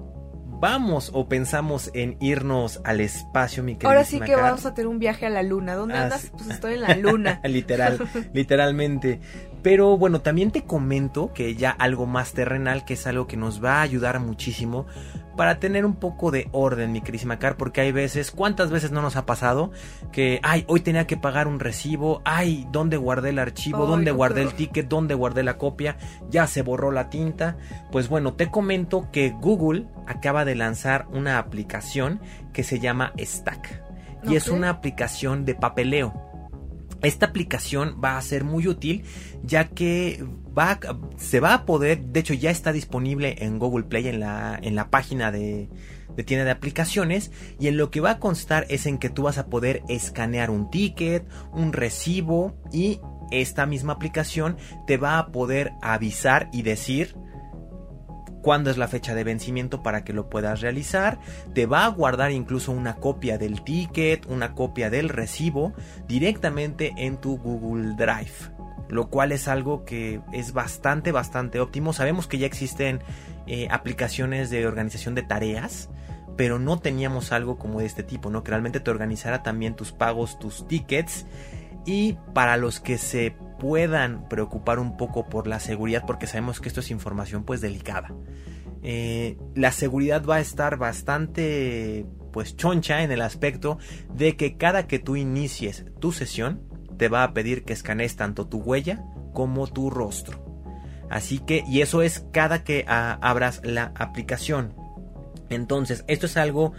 [0.61, 4.87] vamos o pensamos en irnos al espacio, mi Ahora sí que Car, vamos a tener
[4.87, 5.75] un viaje a la luna.
[5.75, 6.21] ¿Dónde Ah, andas?
[6.21, 6.29] sí.
[6.31, 7.41] Pues estoy en la luna.
[7.45, 7.99] Literal,
[8.33, 9.19] literalmente.
[9.61, 13.63] Pero bueno, también te comento que ya algo más terrenal, que es algo que nos
[13.63, 14.85] va a ayudar muchísimo
[15.39, 19.01] para tener un poco de orden, mi querísima Car, porque hay veces, ¿cuántas veces no
[19.01, 19.71] nos ha pasado?
[20.11, 23.85] Que, ay, hoy tenía que pagar un recibo, ay, ¿dónde guardé el archivo?
[23.85, 24.89] ¿Dónde guardé el ticket?
[24.89, 25.95] ¿Dónde guardé la copia?
[26.29, 27.55] Ya se borró la tinta.
[27.89, 32.19] Pues bueno, te comento que Google acaba de lanzar una aplicación
[32.51, 33.81] que se llama Stack.
[34.23, 36.28] Y es una aplicación de papeleo.
[37.01, 39.03] Esta aplicación va a ser muy útil
[39.43, 40.23] ya que
[40.57, 40.79] va,
[41.17, 44.75] se va a poder, de hecho ya está disponible en Google Play en la, en
[44.75, 45.69] la página de,
[46.15, 49.23] de tienda de aplicaciones y en lo que va a constar es en que tú
[49.23, 52.99] vas a poder escanear un ticket, un recibo y
[53.31, 54.57] esta misma aplicación
[54.87, 57.15] te va a poder avisar y decir
[58.41, 61.19] cuándo es la fecha de vencimiento para que lo puedas realizar.
[61.53, 65.73] Te va a guardar incluso una copia del ticket, una copia del recibo
[66.07, 68.51] directamente en tu Google Drive.
[68.89, 71.93] Lo cual es algo que es bastante, bastante óptimo.
[71.93, 73.01] Sabemos que ya existen
[73.45, 75.89] eh, aplicaciones de organización de tareas,
[76.35, 78.43] pero no teníamos algo como de este tipo, ¿no?
[78.43, 81.27] Que realmente te organizara también tus pagos, tus tickets.
[81.85, 86.69] Y para los que se puedan preocupar un poco por la seguridad, porque sabemos que
[86.69, 88.13] esto es información pues delicada.
[88.81, 93.77] Eh, la seguridad va a estar bastante pues choncha en el aspecto
[94.13, 96.61] de que cada que tú inicies tu sesión
[96.97, 100.45] te va a pedir que escanees tanto tu huella como tu rostro.
[101.09, 104.75] Así que, y eso es cada que ah, abras la aplicación.
[105.49, 106.73] Entonces, esto es algo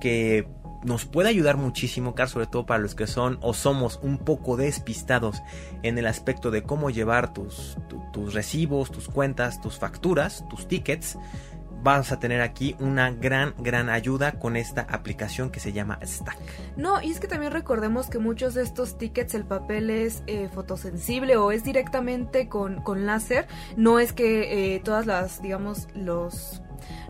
[0.00, 0.46] que
[0.84, 4.56] nos puede ayudar muchísimo, Car, sobre todo para los que son o somos un poco
[4.56, 5.42] despistados
[5.82, 10.68] en el aspecto de cómo llevar tus, tu- tus recibos, tus cuentas, tus facturas, tus
[10.68, 11.18] tickets.
[11.80, 16.36] Vas a tener aquí una gran, gran ayuda con esta aplicación que se llama Stack.
[16.76, 20.48] No, y es que también recordemos que muchos de estos tickets el papel es eh,
[20.52, 23.46] fotosensible o es directamente con, con láser.
[23.76, 26.62] No es que eh, todas las, digamos, los...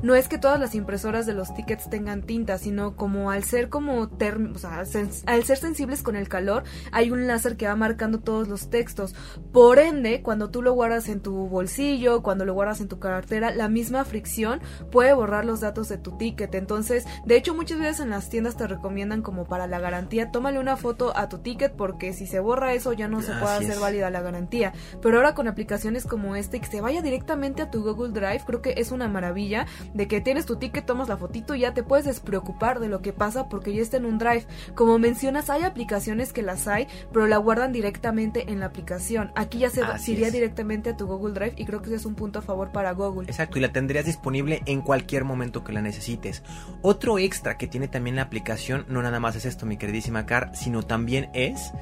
[0.03, 3.69] No es que todas las impresoras de los tickets tengan tinta, sino como al ser
[3.69, 7.67] como term- o sea, sens- al ser sensibles con el calor, hay un láser que
[7.67, 9.15] va marcando todos los textos.
[9.53, 13.51] Por ende, cuando tú lo guardas en tu bolsillo, cuando lo guardas en tu cartera,
[13.51, 16.55] la misma fricción puede borrar los datos de tu ticket.
[16.55, 20.59] Entonces, de hecho, muchas veces en las tiendas te recomiendan como para la garantía, tómale
[20.59, 23.79] una foto a tu ticket porque si se borra eso ya no se puede hacer
[23.81, 24.73] válida la garantía.
[25.03, 28.43] Pero ahora con aplicaciones como este y que se vaya directamente a tu Google Drive,
[28.47, 29.58] creo que es una maravilla
[29.95, 33.03] de que tienes tu ticket, tomas la fotito y ya te puedes despreocupar de lo
[33.03, 34.47] que pasa porque ya está en un Drive.
[34.75, 39.31] Como mencionas, hay aplicaciones que las hay, pero la guardan directamente en la aplicación.
[39.37, 40.33] Aquí ya se, va- Así iría es.
[40.33, 42.93] directamente a tu Google Drive y creo que ese es un punto a favor para
[42.93, 43.29] Google.
[43.29, 46.43] Exacto, y la tendrías disponible en cualquier momento que la necesites.
[46.83, 50.51] Otro extra que tiene también la aplicación, no nada más es esto, mi queridísima Car,
[50.55, 51.73] sino también es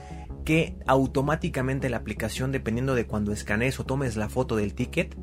[0.45, 5.17] que automáticamente la aplicación, dependiendo de cuando escanees o tomes la foto del ticket,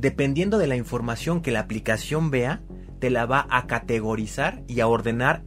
[0.00, 2.62] dependiendo de la información que la aplicación vea,
[2.98, 5.42] te la va a categorizar y a ordenar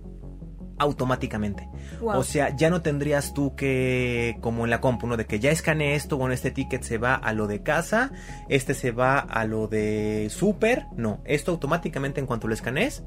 [0.78, 1.70] automáticamente.
[2.02, 2.20] Wow.
[2.20, 5.18] O sea, ya no tendrías tú que, como en la compu, ¿no?
[5.18, 8.12] De que ya escaneé esto, bueno, este ticket se va a lo de casa,
[8.50, 10.86] este se va a lo de super.
[10.96, 13.04] No, esto automáticamente en cuanto lo escanees,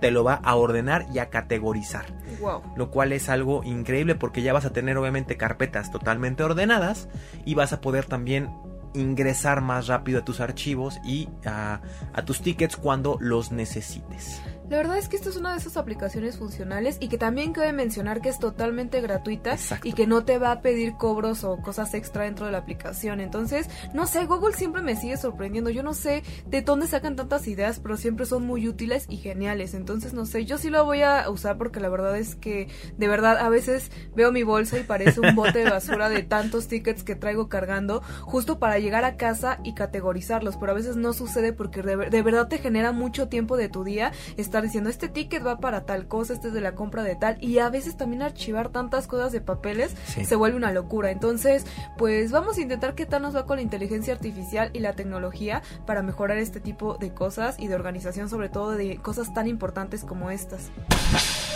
[0.00, 2.06] te lo va a ordenar y a categorizar.
[2.40, 2.62] wow.
[2.76, 7.08] Lo cual es algo increíble porque ya vas a tener obviamente carpetas totalmente ordenadas
[7.44, 8.48] y vas a poder también
[8.94, 11.80] ingresar más rápido a tus archivos y a,
[12.24, 14.42] tus tickets cuando los necesites.
[14.72, 17.74] La verdad es que esta es una de esas aplicaciones funcionales y que también cabe
[17.74, 19.86] mencionar que es totalmente gratuita Exacto.
[19.86, 23.20] y que no te va a pedir cobros o cosas extra dentro de la aplicación.
[23.20, 25.68] Entonces, no sé, Google siempre me sigue sorprendiendo.
[25.68, 29.74] Yo no sé de dónde sacan tantas ideas, pero siempre son muy útiles y geniales.
[29.74, 33.08] Entonces, no sé, yo sí lo voy a usar porque la verdad es que de
[33.08, 37.04] verdad a veces veo mi bolsa y parece un bote de basura de tantos tickets
[37.04, 41.52] que traigo cargando justo para llegar a casa y categorizarlos, pero a veces no sucede
[41.52, 45.44] porque de, de verdad te genera mucho tiempo de tu día estar diciendo este ticket
[45.46, 48.22] va para tal cosa, este es de la compra de tal y a veces también
[48.22, 50.24] archivar tantas cosas de papeles Sí.
[50.24, 51.10] se vuelve una locura.
[51.10, 51.64] Entonces,
[51.98, 55.62] pues vamos a intentar qué tal nos va con la inteligencia artificial y la tecnología
[55.86, 60.04] para mejorar este tipo de cosas y de organización, sobre todo de cosas tan importantes
[60.04, 60.70] como estas.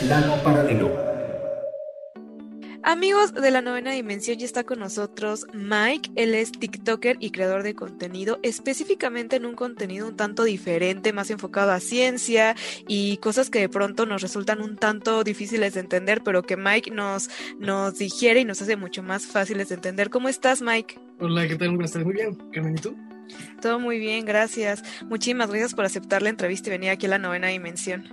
[0.00, 0.90] Plano paralelo.
[2.88, 6.12] Amigos de la novena dimensión, ya está con nosotros Mike.
[6.14, 11.32] Él es TikToker y creador de contenido, específicamente en un contenido un tanto diferente, más
[11.32, 12.54] enfocado a ciencia
[12.86, 16.92] y cosas que de pronto nos resultan un tanto difíciles de entender, pero que Mike
[16.92, 20.08] nos, nos digiere y nos hace mucho más fáciles de entender.
[20.08, 21.00] ¿Cómo estás, Mike?
[21.18, 21.70] Hola, ¿qué tal?
[21.70, 22.06] Buenas tardes.
[22.06, 22.96] Muy bien, Carmen, ¿y tú?
[23.60, 24.84] Todo muy bien, gracias.
[25.06, 28.04] Muchísimas gracias por aceptar la entrevista y venir aquí a la novena dimensión.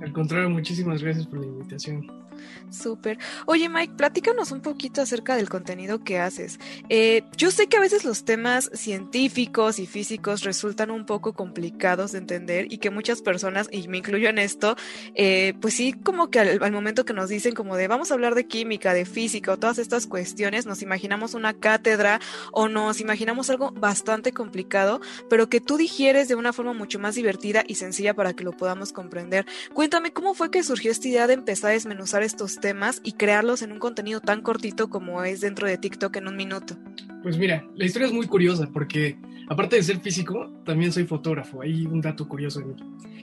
[0.00, 2.27] Al contrario, muchísimas gracias por la invitación.
[2.70, 3.18] Súper.
[3.46, 6.58] Oye, Mike, platícanos un poquito acerca del contenido que haces.
[6.88, 12.12] Eh, yo sé que a veces los temas científicos y físicos resultan un poco complicados
[12.12, 14.76] de entender y que muchas personas, y me incluyo en esto,
[15.14, 18.14] eh, pues sí, como que al, al momento que nos dicen como de vamos a
[18.14, 22.20] hablar de química, de física o todas estas cuestiones, nos imaginamos una cátedra
[22.52, 27.14] o nos imaginamos algo bastante complicado, pero que tú digieres de una forma mucho más
[27.14, 29.46] divertida y sencilla para que lo podamos comprender.
[29.72, 33.62] Cuéntame, ¿cómo fue que surgió esta idea de empezar a desmenuzar estos temas y crearlos
[33.62, 36.76] en un contenido tan cortito como es dentro de TikTok en un minuto?
[37.22, 41.62] Pues mira, la historia es muy curiosa porque aparte de ser físico, también soy fotógrafo.
[41.62, 42.76] Hay un dato curioso de mí.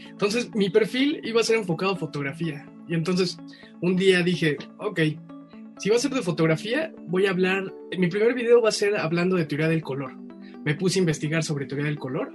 [0.10, 2.66] Entonces, mi perfil iba a ser enfocado a fotografía.
[2.88, 3.38] Y entonces,
[3.82, 5.00] un día dije, ok,
[5.78, 8.98] si va a ser de fotografía, voy a hablar, mi primer video va a ser
[8.98, 10.14] hablando de teoría del color.
[10.64, 12.34] Me puse a investigar sobre teoría del color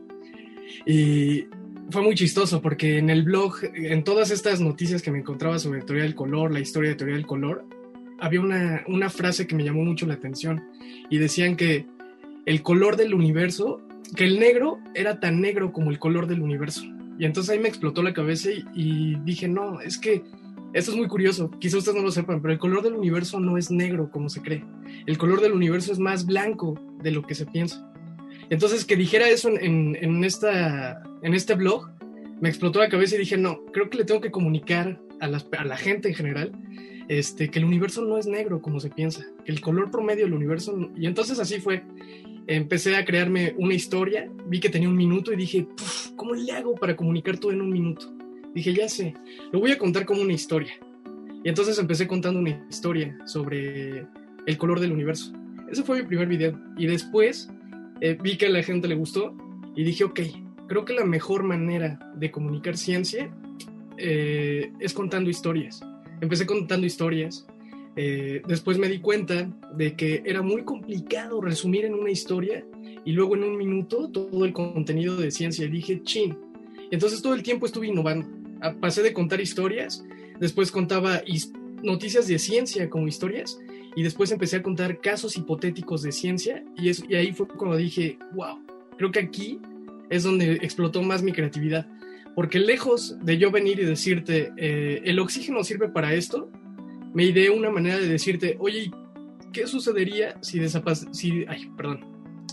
[0.87, 1.47] y
[1.90, 5.83] fue muy chistoso porque en el blog, en todas estas noticias que me encontraba sobre
[5.83, 7.64] teoría del color, la historia de teoría del color,
[8.18, 10.62] había una, una frase que me llamó mucho la atención
[11.09, 11.87] y decían que
[12.46, 13.81] el color del universo,
[14.16, 16.83] que el negro era tan negro como el color del universo.
[17.18, 20.22] Y entonces ahí me explotó la cabeza y, y dije, no, es que
[20.72, 23.59] esto es muy curioso, quizá ustedes no lo sepan, pero el color del universo no
[23.59, 24.64] es negro como se cree.
[25.07, 27.89] El color del universo es más blanco de lo que se piensa.
[28.51, 31.89] Entonces que dijera eso en, en, esta, en este blog,
[32.41, 35.77] me explotó la cabeza y dije, no, creo que le tengo que comunicar a, la
[35.77, 36.53] gente en general
[37.09, 40.35] este, que el universo no es negro como se piensa, que el color promedio del
[40.35, 40.91] universo...
[40.97, 41.83] Y entonces así fue.
[42.47, 46.51] Empecé a crearme una historia, vi que tenía un minuto y dije, "Puf, ¿cómo le
[46.53, 48.13] hago para comunicar todo en un minuto?
[48.55, 49.15] Dije, ya sé,
[49.53, 50.73] lo voy a contar como una historia.
[51.45, 54.07] Y entonces empecé contando una historia sobre
[54.47, 55.33] el color del universo.
[55.71, 56.59] Ese fue mi primer video.
[56.77, 57.49] Y después
[58.01, 59.35] eh, vi que a la gente le gustó
[59.75, 60.21] y dije, ok,
[60.67, 63.31] creo que la mejor manera de comunicar ciencia
[63.97, 65.81] eh, es contando historias.
[66.21, 67.47] Empecé contando historias.
[67.97, 72.65] eh, después me di cuenta de que era muy complicado resumir en una historia
[73.05, 75.67] y luego en un minuto todo el contenido de ciencia.
[75.67, 76.37] Y dije, chin.
[76.91, 78.27] Entonces todo el tiempo estuve innovando.
[78.61, 80.05] Ah, Pasé de contar historias,
[80.39, 81.23] después contaba
[81.83, 83.59] noticias de ciencia como historias
[83.96, 87.76] y después empecé a contar casos hipotéticos de ciencia y, es, y ahí fue cuando
[87.76, 88.59] dije, wow,
[88.96, 89.61] creo que aquí
[90.11, 91.87] es donde explotó más mi creatividad.
[92.35, 96.48] Porque lejos de yo venir y decirte, eh, el oxígeno sirve para esto,
[97.12, 98.90] me ideé una manera de decirte, oye,
[99.53, 100.61] ¿qué sucedería si,
[101.12, 102.05] si, ay, perdón,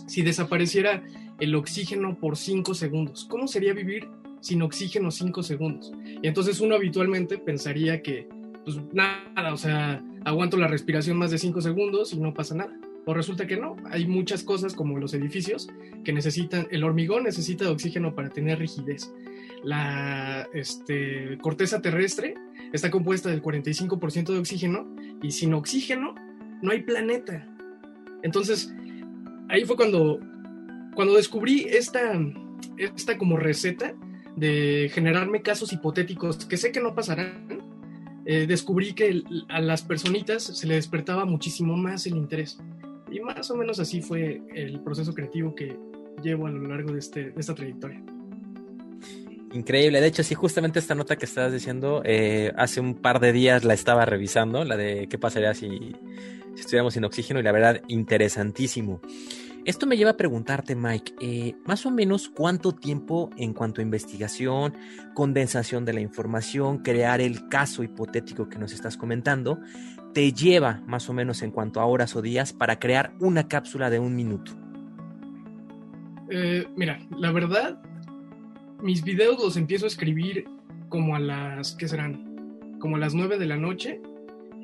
[0.08, 1.04] si desapareciera
[1.40, 3.26] el oxígeno por 5 segundos?
[3.30, 4.08] ¿Cómo sería vivir
[4.42, 5.92] sin oxígeno 5 segundos?
[6.22, 8.28] Y entonces uno habitualmente pensaría que,
[8.66, 12.78] pues nada, o sea, aguanto la respiración más de 5 segundos y no pasa nada.
[13.06, 15.70] O resulta que no, hay muchas cosas como los edificios
[16.04, 19.10] que necesitan, el hormigón necesita de oxígeno para tener rigidez.
[19.64, 22.36] La este, corteza terrestre
[22.74, 26.14] está compuesta del 45% de oxígeno y sin oxígeno
[26.62, 27.48] no hay planeta.
[28.22, 28.76] Entonces,
[29.48, 30.20] ahí fue cuando,
[30.94, 32.20] cuando descubrí esta,
[32.78, 33.96] esta como receta,
[34.36, 37.47] de generarme casos hipotéticos que sé que no pasarán,
[38.30, 42.60] eh, descubrí que a las personitas se les despertaba muchísimo más el interés.
[43.10, 45.80] Y más o menos así fue el proceso creativo que
[46.22, 48.04] llevo a lo largo de, este, de esta trayectoria.
[49.54, 53.32] Increíble, de hecho sí, justamente esta nota que estabas diciendo, eh, hace un par de
[53.32, 55.70] días la estaba revisando, la de qué pasaría si,
[56.54, 59.00] si estuviéramos sin oxígeno y la verdad interesantísimo.
[59.68, 63.84] Esto me lleva a preguntarte, Mike, eh, más o menos cuánto tiempo en cuanto a
[63.84, 64.74] investigación,
[65.14, 69.60] condensación de la información, crear el caso hipotético que nos estás comentando,
[70.14, 73.90] te lleva más o menos en cuanto a horas o días para crear una cápsula
[73.90, 74.54] de un minuto.
[76.30, 77.82] Eh, mira, la verdad,
[78.82, 80.46] mis videos los empiezo a escribir
[80.88, 82.78] como a las, ¿qué serán?
[82.80, 84.00] Como a las 9 de la noche.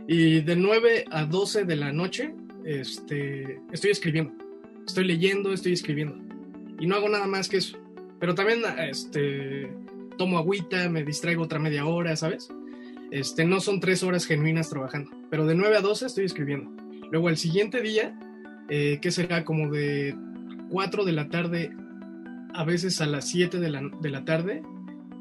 [0.07, 2.33] Y de 9 a 12 de la noche,
[2.63, 4.42] este, estoy escribiendo
[4.85, 6.17] estoy leyendo, estoy escribiendo.
[6.79, 7.77] Y no hago nada más que eso.
[8.19, 9.71] Pero también este,
[10.17, 12.49] tomo agüita, me distraigo otra media hora, ¿sabes?
[13.11, 16.71] Este, no son tres horas genuinas trabajando, pero de 9 a 12 estoy escribiendo.
[17.11, 18.17] Luego al siguiente día,
[18.69, 20.15] eh, que será como de
[20.69, 21.71] 4 de la tarde,
[22.53, 24.63] a veces a las 7 de la, de la tarde,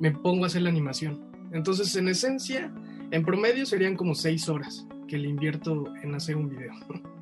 [0.00, 1.20] me pongo a hacer la animación.
[1.52, 2.72] Entonces, en esencia,
[3.10, 6.72] en promedio serían como 6 horas que le invierto en hacer un video.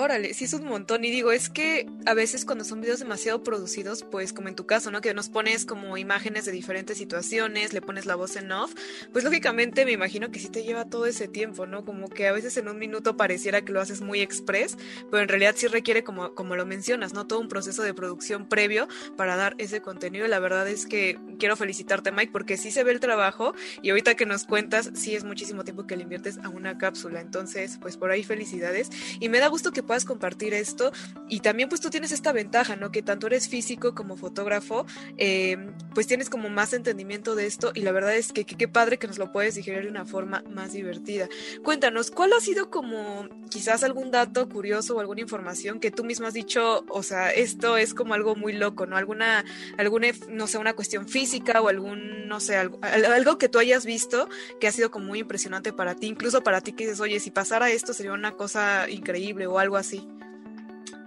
[0.00, 1.04] Órale, sí es un montón.
[1.04, 4.64] Y digo, es que a veces cuando son videos demasiado producidos, pues como en tu
[4.64, 5.02] caso, ¿no?
[5.02, 8.72] Que nos pones como imágenes de diferentes situaciones, le pones la voz en off,
[9.12, 11.84] pues lógicamente me imagino que sí te lleva todo ese tiempo, ¿no?
[11.84, 14.78] Como que a veces en un minuto pareciera que lo haces muy express,
[15.10, 17.26] pero en realidad sí requiere, como, como lo mencionas, ¿no?
[17.26, 18.88] Todo un proceso de producción previo
[19.18, 20.24] para dar ese contenido.
[20.24, 23.90] Y la verdad es que quiero felicitarte, Mike, porque sí se ve el trabajo y
[23.90, 27.20] ahorita que nos cuentas, sí es muchísimo tiempo que le inviertes a una cápsula.
[27.20, 28.88] Entonces, pues por ahí felicidades.
[29.20, 30.92] Y me da gusto que puedas compartir esto.
[31.28, 32.92] Y también pues tú tienes esta ventaja, ¿no?
[32.92, 34.86] Que tanto eres físico como fotógrafo,
[35.16, 35.56] eh,
[35.94, 39.08] pues tienes como más entendimiento de esto y la verdad es que qué padre que
[39.08, 41.28] nos lo puedes digerir de una forma más divertida.
[41.64, 46.26] Cuéntanos, ¿cuál ha sido como quizás algún dato curioso o alguna información que tú mismo
[46.26, 48.96] has dicho, o sea, esto es como algo muy loco, ¿no?
[48.96, 49.44] Alguna,
[49.76, 53.84] alguna, no sé, una cuestión física o algún, no sé, algo, algo que tú hayas
[53.84, 54.28] visto
[54.60, 57.30] que ha sido como muy impresionante para ti, incluso para ti que dices, oye, si
[57.30, 60.06] pasara esto sería una cosa increíble o algo así.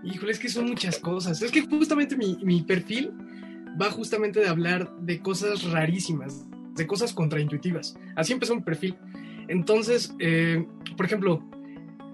[0.03, 1.41] Híjole, es que son muchas cosas.
[1.41, 3.11] Es que justamente mi, perfil
[3.81, 6.45] va justamente de hablar de cosas rarísimas,
[6.75, 7.97] de cosas contraintuitivas.
[8.15, 8.95] Así empezó mi perfil.
[9.47, 10.65] Entonces, eh,
[10.97, 11.43] por ejemplo,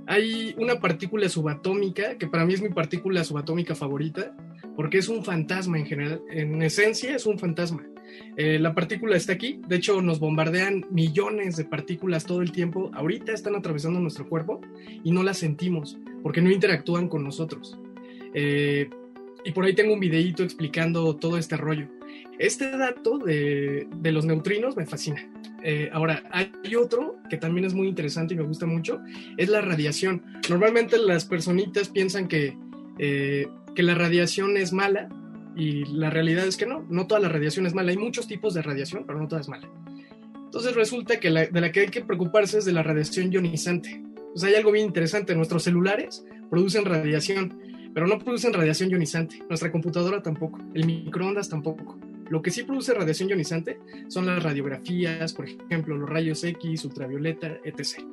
[0.08, 4.36] hay una partícula subatómica que para mí es mi partícula subatómica favorita
[4.76, 6.22] porque es un fantasma en general.
[6.30, 7.84] En esencia es un fantasma.
[8.38, 12.90] Eh, la partícula está aquí, de hecho nos bombardean millones de partículas todo el tiempo,
[12.94, 14.62] ahorita están atravesando nuestro cuerpo
[15.04, 17.78] y no las sentimos porque no interactúan con nosotros.
[18.34, 18.90] Eh,
[19.44, 21.88] y por ahí tengo un videíto explicando todo este rollo.
[22.38, 25.30] Este dato de, los neutrinos me fascina.
[25.64, 29.02] Eh, ahora, hay otro que también es muy interesante y me gusta mucho,
[29.38, 30.24] es la radiación.
[30.50, 32.58] Normalmente las personitas piensan que,
[32.98, 35.10] que la radiación es mala,
[35.56, 37.92] y la realidad es que no, no toda la radiación es mala.
[37.92, 39.70] Hay muchos tipos de radiación, pero no toda es mala.
[40.36, 44.04] Entonces resulta que de la que hay que preocuparse es de la radiación ionizante.
[44.36, 45.36] Sea, hay algo bien interesante.
[45.36, 47.60] Nuestros celulares producen radiación,
[47.94, 49.44] pero no producen radiación ionizante.
[49.48, 50.60] Nuestra computadora tampoco.
[50.74, 52.00] El microondas tampoco.
[52.30, 57.58] Lo que sí produce radiación ionizante son las radiografías, por ejemplo, los rayos X, ultravioleta,
[57.64, 58.04] etc.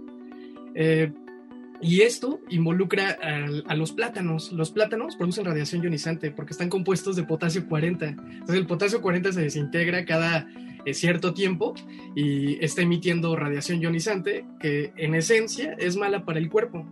[1.80, 3.18] y esto involucra
[3.66, 4.52] a, los plátanos.
[4.52, 8.06] Los plátanos producen radiación ionizante porque están compuestos de potasio 40.
[8.06, 10.48] Entonces el potasio 40 se desintegra cada
[10.84, 11.74] eh, cierto tiempo
[12.14, 16.86] y está emitiendo radiación ionizante que en esencia es mala para el cuerpo.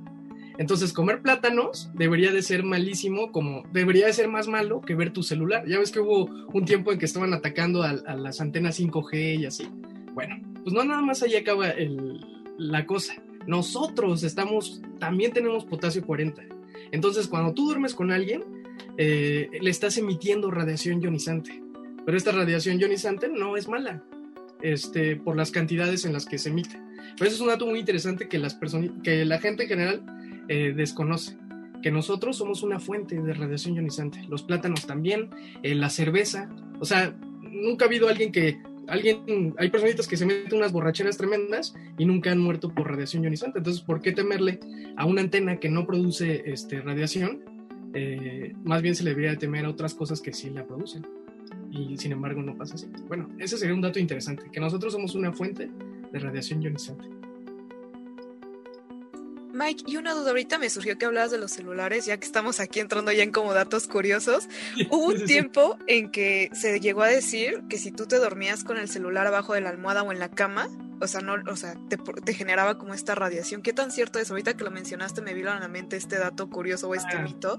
[0.59, 5.13] Entonces comer plátanos debería de ser malísimo, como debería de ser más malo que ver
[5.13, 5.65] tu celular.
[5.67, 9.47] Ya ves que hubo un tiempo en que estaban atacando a, las antenas 5G y
[9.47, 9.69] así.
[10.13, 11.73] Bueno, pues no nada más ahí acaba
[12.57, 16.43] la cosa nosotros estamos, también tenemos potasio 40.
[16.93, 18.45] Entonces, cuando tú duermes con alguien,
[18.97, 21.63] eh, le estás emitiendo radiación ionizante.
[22.05, 24.05] Pero esta radiación ionizante no es mala,
[24.63, 26.81] este, por las cantidades en las que se emite.
[27.17, 28.59] Pero eso es un dato muy interesante que, las
[29.03, 31.37] que la gente en general eh, desconoce.
[31.83, 34.25] Que nosotros somos una fuente de radiación ionizante.
[34.29, 35.31] Los plátanos también,
[35.63, 36.49] eh, la cerveza.
[36.81, 41.17] O sea, nunca ha habido alguien que alguien, hay personitas que se meten unas borracheras
[41.17, 43.59] tremendas y nunca han muerto por radiación ionizante.
[43.59, 44.61] Entonces, ¿por qué temerle
[44.97, 47.43] a una antena que no produce este, radiación?
[47.95, 51.07] Eh, más bien se le debería temer a otras cosas que sí la producen.
[51.71, 52.87] Y sin embargo no pasa así.
[53.09, 55.71] Bueno, ese sería un dato interesante, que nosotros somos una fuente
[56.13, 57.24] de radiación ionizante.
[59.55, 62.59] Mike, y una duda ahorita me surgió que hablabas de los celulares, ya que estamos
[62.61, 64.49] aquí entrando ya en como datos curiosos.
[64.91, 68.77] Hubo un tiempo en que se llegó a decir que si tú te dormías con
[68.77, 70.69] el celular abajo de la almohada o en la cama,
[71.01, 73.63] o sea, no, o sea, te, te generaba como esta radiación.
[73.63, 74.31] ¿Qué tan cierto es?
[74.31, 77.23] Ahorita que lo mencionaste me vino a la mente este dato curioso o este Ah.
[77.23, 77.59] mito.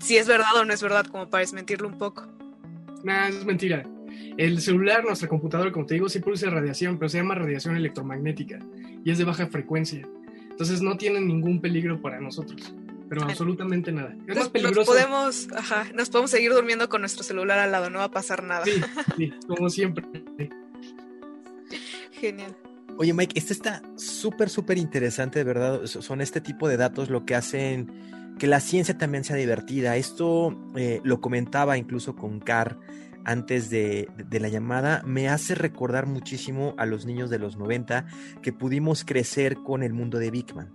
[0.00, 2.26] Si es verdad o no es verdad, como para desmentirlo un poco.
[3.04, 3.84] Nah, es mentira.
[4.36, 8.58] El celular, nuestra computadora, como te digo, sí produce radiación, pero se llama radiación electromagnética
[9.04, 10.08] y es de baja frecuencia.
[10.58, 12.74] Entonces no tienen ningún peligro para nosotros,
[13.08, 14.10] pero absolutamente nada.
[14.10, 14.90] Es más Nos, nos peligroso.
[14.90, 18.42] podemos, ajá, nos podemos seguir durmiendo con nuestro celular al lado, no va a pasar
[18.42, 18.64] nada.
[18.64, 18.80] Sí,
[19.16, 20.04] sí, como siempre.
[22.12, 22.56] Genial.
[22.96, 25.86] Oye Mike, esto está súper, súper interesante, de verdad.
[25.86, 29.96] So- Son este tipo de datos lo que hacen que la ciencia también sea divertida.
[29.96, 32.78] Esto eh, lo comentaba incluso con Car
[33.28, 35.02] antes de, la llamada.
[35.04, 38.06] Me hace recordar muchísimo a los niños de los 90
[38.40, 40.70] que pudimos crecer con el mundo de Big Man.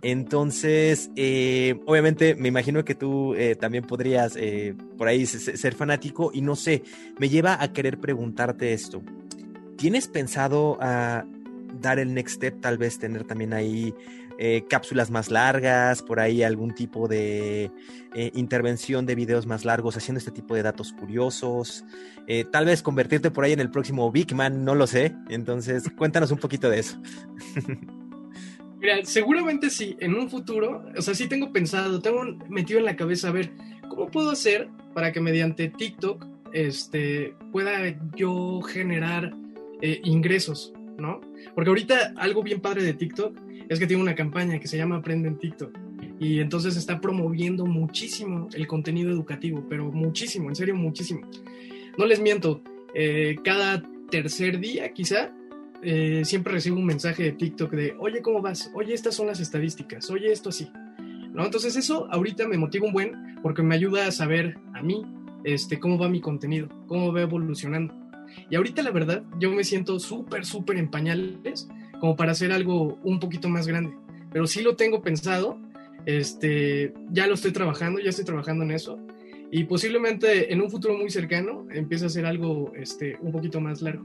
[0.00, 5.56] Entonces, eh, obviamente me imagino que tú eh, también podrías eh, por ahí se- se-
[5.58, 6.82] ser fanático y no sé,
[7.18, 9.02] me lleva a querer preguntarte esto.
[9.76, 11.26] ¿Tienes pensado a
[11.82, 13.94] dar el next step, tal vez tener también ahí
[14.38, 17.70] eh, cápsulas más largas, por ahí algún tipo de
[18.14, 21.84] eh, intervención de videos más largos, haciendo este tipo de datos curiosos?
[22.26, 25.14] Eh, tal vez convertirte por ahí en el próximo Big Man, no lo sé.
[25.30, 27.00] Entonces, cuéntanos un poquito de eso.
[28.78, 32.94] Mira, seguramente sí, en un futuro, o sea, sí tengo pensado, tengo metido en la
[32.94, 33.52] cabeza, a ver,
[33.88, 37.78] ¿cómo puedo hacer para que mediante TikTok este, pueda
[38.14, 39.34] yo generar
[39.80, 41.20] ingresos, ¿no?
[41.54, 44.96] Porque ahorita algo bien padre de TikTok es que tiene una campaña que se llama
[44.96, 45.76] Aprende en TikTok
[46.18, 51.20] y entonces está promoviendo muchísimo el contenido educativo, pero muchísimo, en serio, muchísimo.
[51.98, 52.62] No les miento,
[52.94, 55.32] eh, cada tercer día quizá
[55.82, 58.70] eh, siempre recibo un mensaje de TikTok de, oye, ¿cómo vas?
[58.74, 60.68] Oye, estas son las estadísticas, oye, esto así.
[61.32, 61.44] ¿No?
[61.44, 65.04] Entonces eso ahorita me motiva un buen porque me ayuda a saber a mí
[65.44, 67.94] este, cómo va mi contenido, cómo va evolucionando.
[68.50, 71.68] Y ahorita la verdad, yo me siento súper, súper en pañales
[72.00, 73.94] como para hacer algo un poquito más grande.
[74.32, 75.58] Pero sí lo tengo pensado,
[76.04, 78.98] este, ya lo estoy trabajando, ya estoy trabajando en eso.
[79.50, 83.80] Y posiblemente en un futuro muy cercano empiece a hacer algo este, un poquito más
[83.82, 84.04] largo.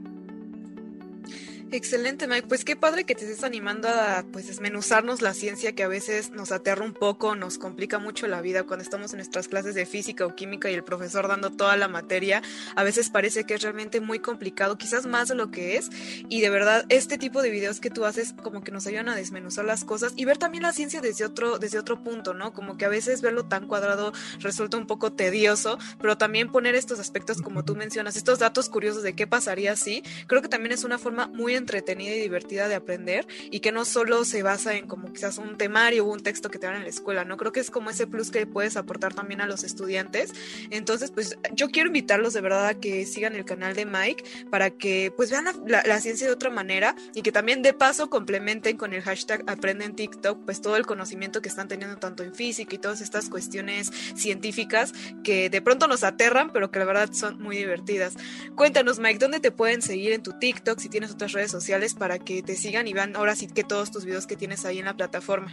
[1.74, 2.48] Excelente, Mike.
[2.48, 6.30] Pues qué padre que te estés animando a pues desmenuzarnos la ciencia que a veces
[6.30, 9.86] nos aterra un poco, nos complica mucho la vida cuando estamos en nuestras clases de
[9.86, 12.42] física o química y el profesor dando toda la materia.
[12.76, 15.88] A veces parece que es realmente muy complicado, quizás más de lo que es.
[16.28, 19.16] Y de verdad, este tipo de videos que tú haces como que nos ayudan a
[19.16, 22.52] desmenuzar las cosas y ver también la ciencia desde otro, desde otro punto, ¿no?
[22.52, 26.98] Como que a veces verlo tan cuadrado resulta un poco tedioso, pero también poner estos
[26.98, 30.84] aspectos como tú mencionas, estos datos curiosos de qué pasaría si, creo que también es
[30.84, 34.86] una forma muy entretenida y divertida de aprender y que no solo se basa en
[34.86, 37.36] como quizás un temario o un texto que te dan en la escuela, ¿no?
[37.36, 40.32] Creo que es como ese plus que puedes aportar también a los estudiantes.
[40.70, 44.70] Entonces, pues yo quiero invitarlos de verdad a que sigan el canal de Mike para
[44.70, 48.10] que pues vean la, la, la ciencia de otra manera y que también de paso
[48.10, 52.34] complementen con el hashtag aprenden TikTok pues todo el conocimiento que están teniendo tanto en
[52.34, 54.92] física y todas estas cuestiones científicas
[55.22, 58.14] que de pronto nos aterran pero que la verdad son muy divertidas.
[58.54, 62.18] Cuéntanos Mike, ¿dónde te pueden seguir en tu TikTok si tienes otras redes sociales para
[62.18, 64.86] que te sigan y vean ahora sí que todos tus videos que tienes ahí en
[64.86, 65.52] la plataforma?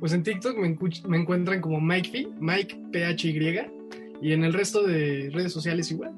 [0.00, 3.70] Pues en TikTok me, me encuentran como Mike Mike PHY,
[4.20, 6.12] y en el resto de redes sociales igual.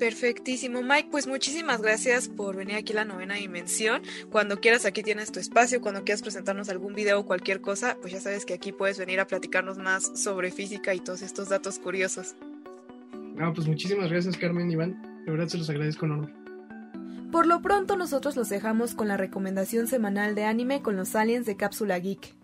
[0.00, 1.08] Perfectísimo, Mike.
[1.10, 4.00] Pues muchísimas gracias por venir aquí a la novena dimensión.
[4.30, 5.82] Cuando quieras, aquí tienes tu espacio.
[5.82, 9.20] Cuando quieras presentarnos algún video o cualquier cosa, pues ya sabes que aquí puedes venir
[9.20, 12.34] a platicarnos más sobre física y todos estos datos curiosos.
[13.34, 15.22] No, pues muchísimas gracias, Carmen Iván.
[15.26, 16.39] De verdad se los agradezco enorme.
[17.30, 21.46] Por lo pronto, nosotros los dejamos con la recomendación semanal de anime con los aliens
[21.46, 22.34] de Cápsula Geek.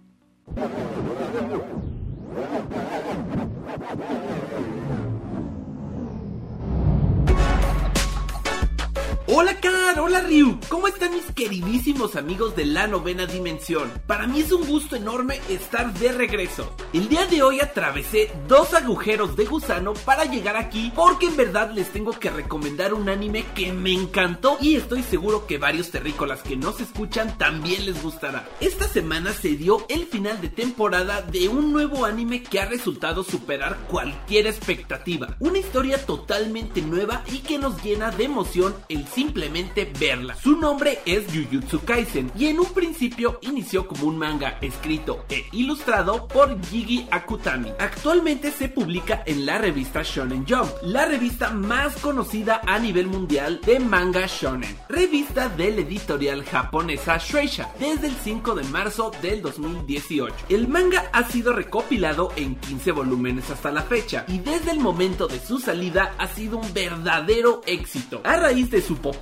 [9.38, 13.92] Hola Car, hola Ryu, ¿cómo están mis queridísimos amigos de la novena dimensión?
[14.06, 16.74] Para mí es un gusto enorme estar de regreso.
[16.94, 21.70] El día de hoy atravesé dos agujeros de gusano para llegar aquí porque en verdad
[21.72, 26.40] les tengo que recomendar un anime que me encantó y estoy seguro que varios terrícolas
[26.40, 28.48] que nos escuchan también les gustará.
[28.60, 33.22] Esta semana se dio el final de temporada de un nuevo anime que ha resultado
[33.22, 35.36] superar cualquier expectativa.
[35.40, 40.36] Una historia totalmente nueva y que nos llena de emoción el simplemente verla.
[40.36, 45.46] Su nombre es Jujutsu Kaisen y en un principio inició como un manga escrito e
[45.50, 47.72] ilustrado por Gigi Akutami.
[47.80, 53.60] Actualmente se publica en la revista Shonen Jump, la revista más conocida a nivel mundial
[53.66, 60.34] de manga shonen, revista del editorial japonesa Shueisha desde el 5 de marzo del 2018.
[60.50, 65.26] El manga ha sido recopilado en 15 volúmenes hasta la fecha y desde el momento
[65.26, 68.20] de su salida ha sido un verdadero éxito.
[68.22, 69.15] A raíz de su popularidad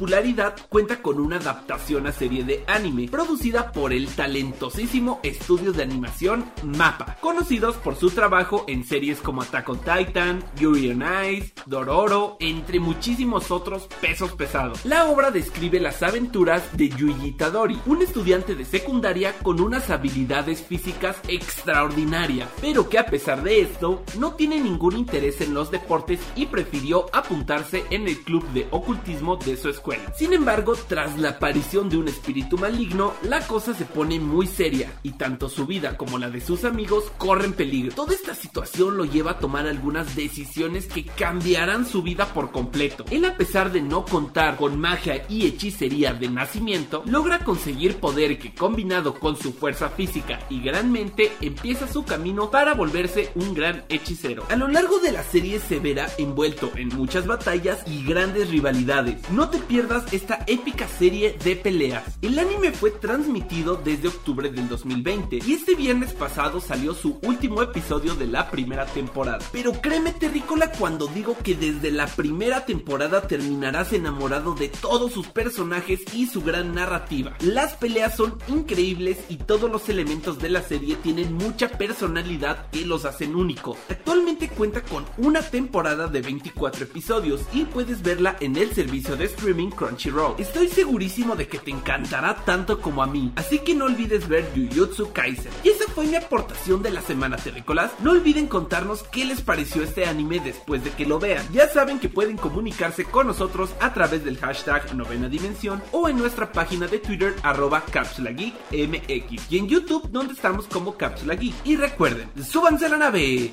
[0.68, 6.44] cuenta con una adaptación a serie de anime producida por el talentosísimo estudio de animación
[6.62, 12.36] MAPPA, conocidos por su trabajo en series como Attack on Titan, Yuri on Ice, Dororo,
[12.40, 14.84] entre muchísimos otros pesos pesados.
[14.84, 20.62] La obra describe las aventuras de Yuji Tadori, un estudiante de secundaria con unas habilidades
[20.62, 26.20] físicas extraordinarias, pero que a pesar de esto no tiene ningún interés en los deportes
[26.34, 29.83] y prefirió apuntarse en el club de ocultismo de su escuela.
[30.16, 34.92] Sin embargo, tras la aparición de un espíritu maligno, la cosa se pone muy seria
[35.02, 37.94] y tanto su vida como la de sus amigos corren peligro.
[37.94, 43.04] Toda esta situación lo lleva a tomar algunas decisiones que cambiarán su vida por completo.
[43.10, 48.38] Él a pesar de no contar con magia y hechicería de nacimiento, logra conseguir poder
[48.38, 53.54] que combinado con su fuerza física y gran mente empieza su camino para volverse un
[53.54, 54.46] gran hechicero.
[54.48, 59.30] A lo largo de la serie se verá envuelto en muchas batallas y grandes rivalidades.
[59.30, 62.04] No te pierdas esta épica serie de peleas.
[62.22, 67.62] El anime fue transmitido desde octubre del 2020 y este viernes pasado salió su último
[67.62, 69.38] episodio de la primera temporada.
[69.52, 75.28] Pero créeme terrícola cuando digo que desde la primera temporada terminarás enamorado de todos sus
[75.28, 77.34] personajes y su gran narrativa.
[77.40, 82.84] Las peleas son increíbles y todos los elementos de la serie tienen mucha personalidad que
[82.84, 83.78] los hacen únicos.
[83.88, 89.24] Actualmente cuenta con una temporada de 24 episodios y puedes verla en el servicio de
[89.26, 90.34] streaming Crunchyroll.
[90.38, 94.50] Estoy segurísimo de que te encantará tanto como a mí, así que no olvides ver
[94.54, 95.52] Jujutsu Kaisen.
[95.62, 97.92] Y esa fue mi aportación de la semana terrícolas.
[98.00, 101.46] No olviden contarnos qué les pareció este anime después de que lo vean.
[101.52, 106.18] Ya saben que pueden comunicarse con nosotros a través del hashtag novena dimensión o en
[106.18, 111.54] nuestra página de Twitter arroba Cápsula Geek y en YouTube donde estamos como Cápsula Geek.
[111.64, 113.52] Y recuerden, súbanse a la nave.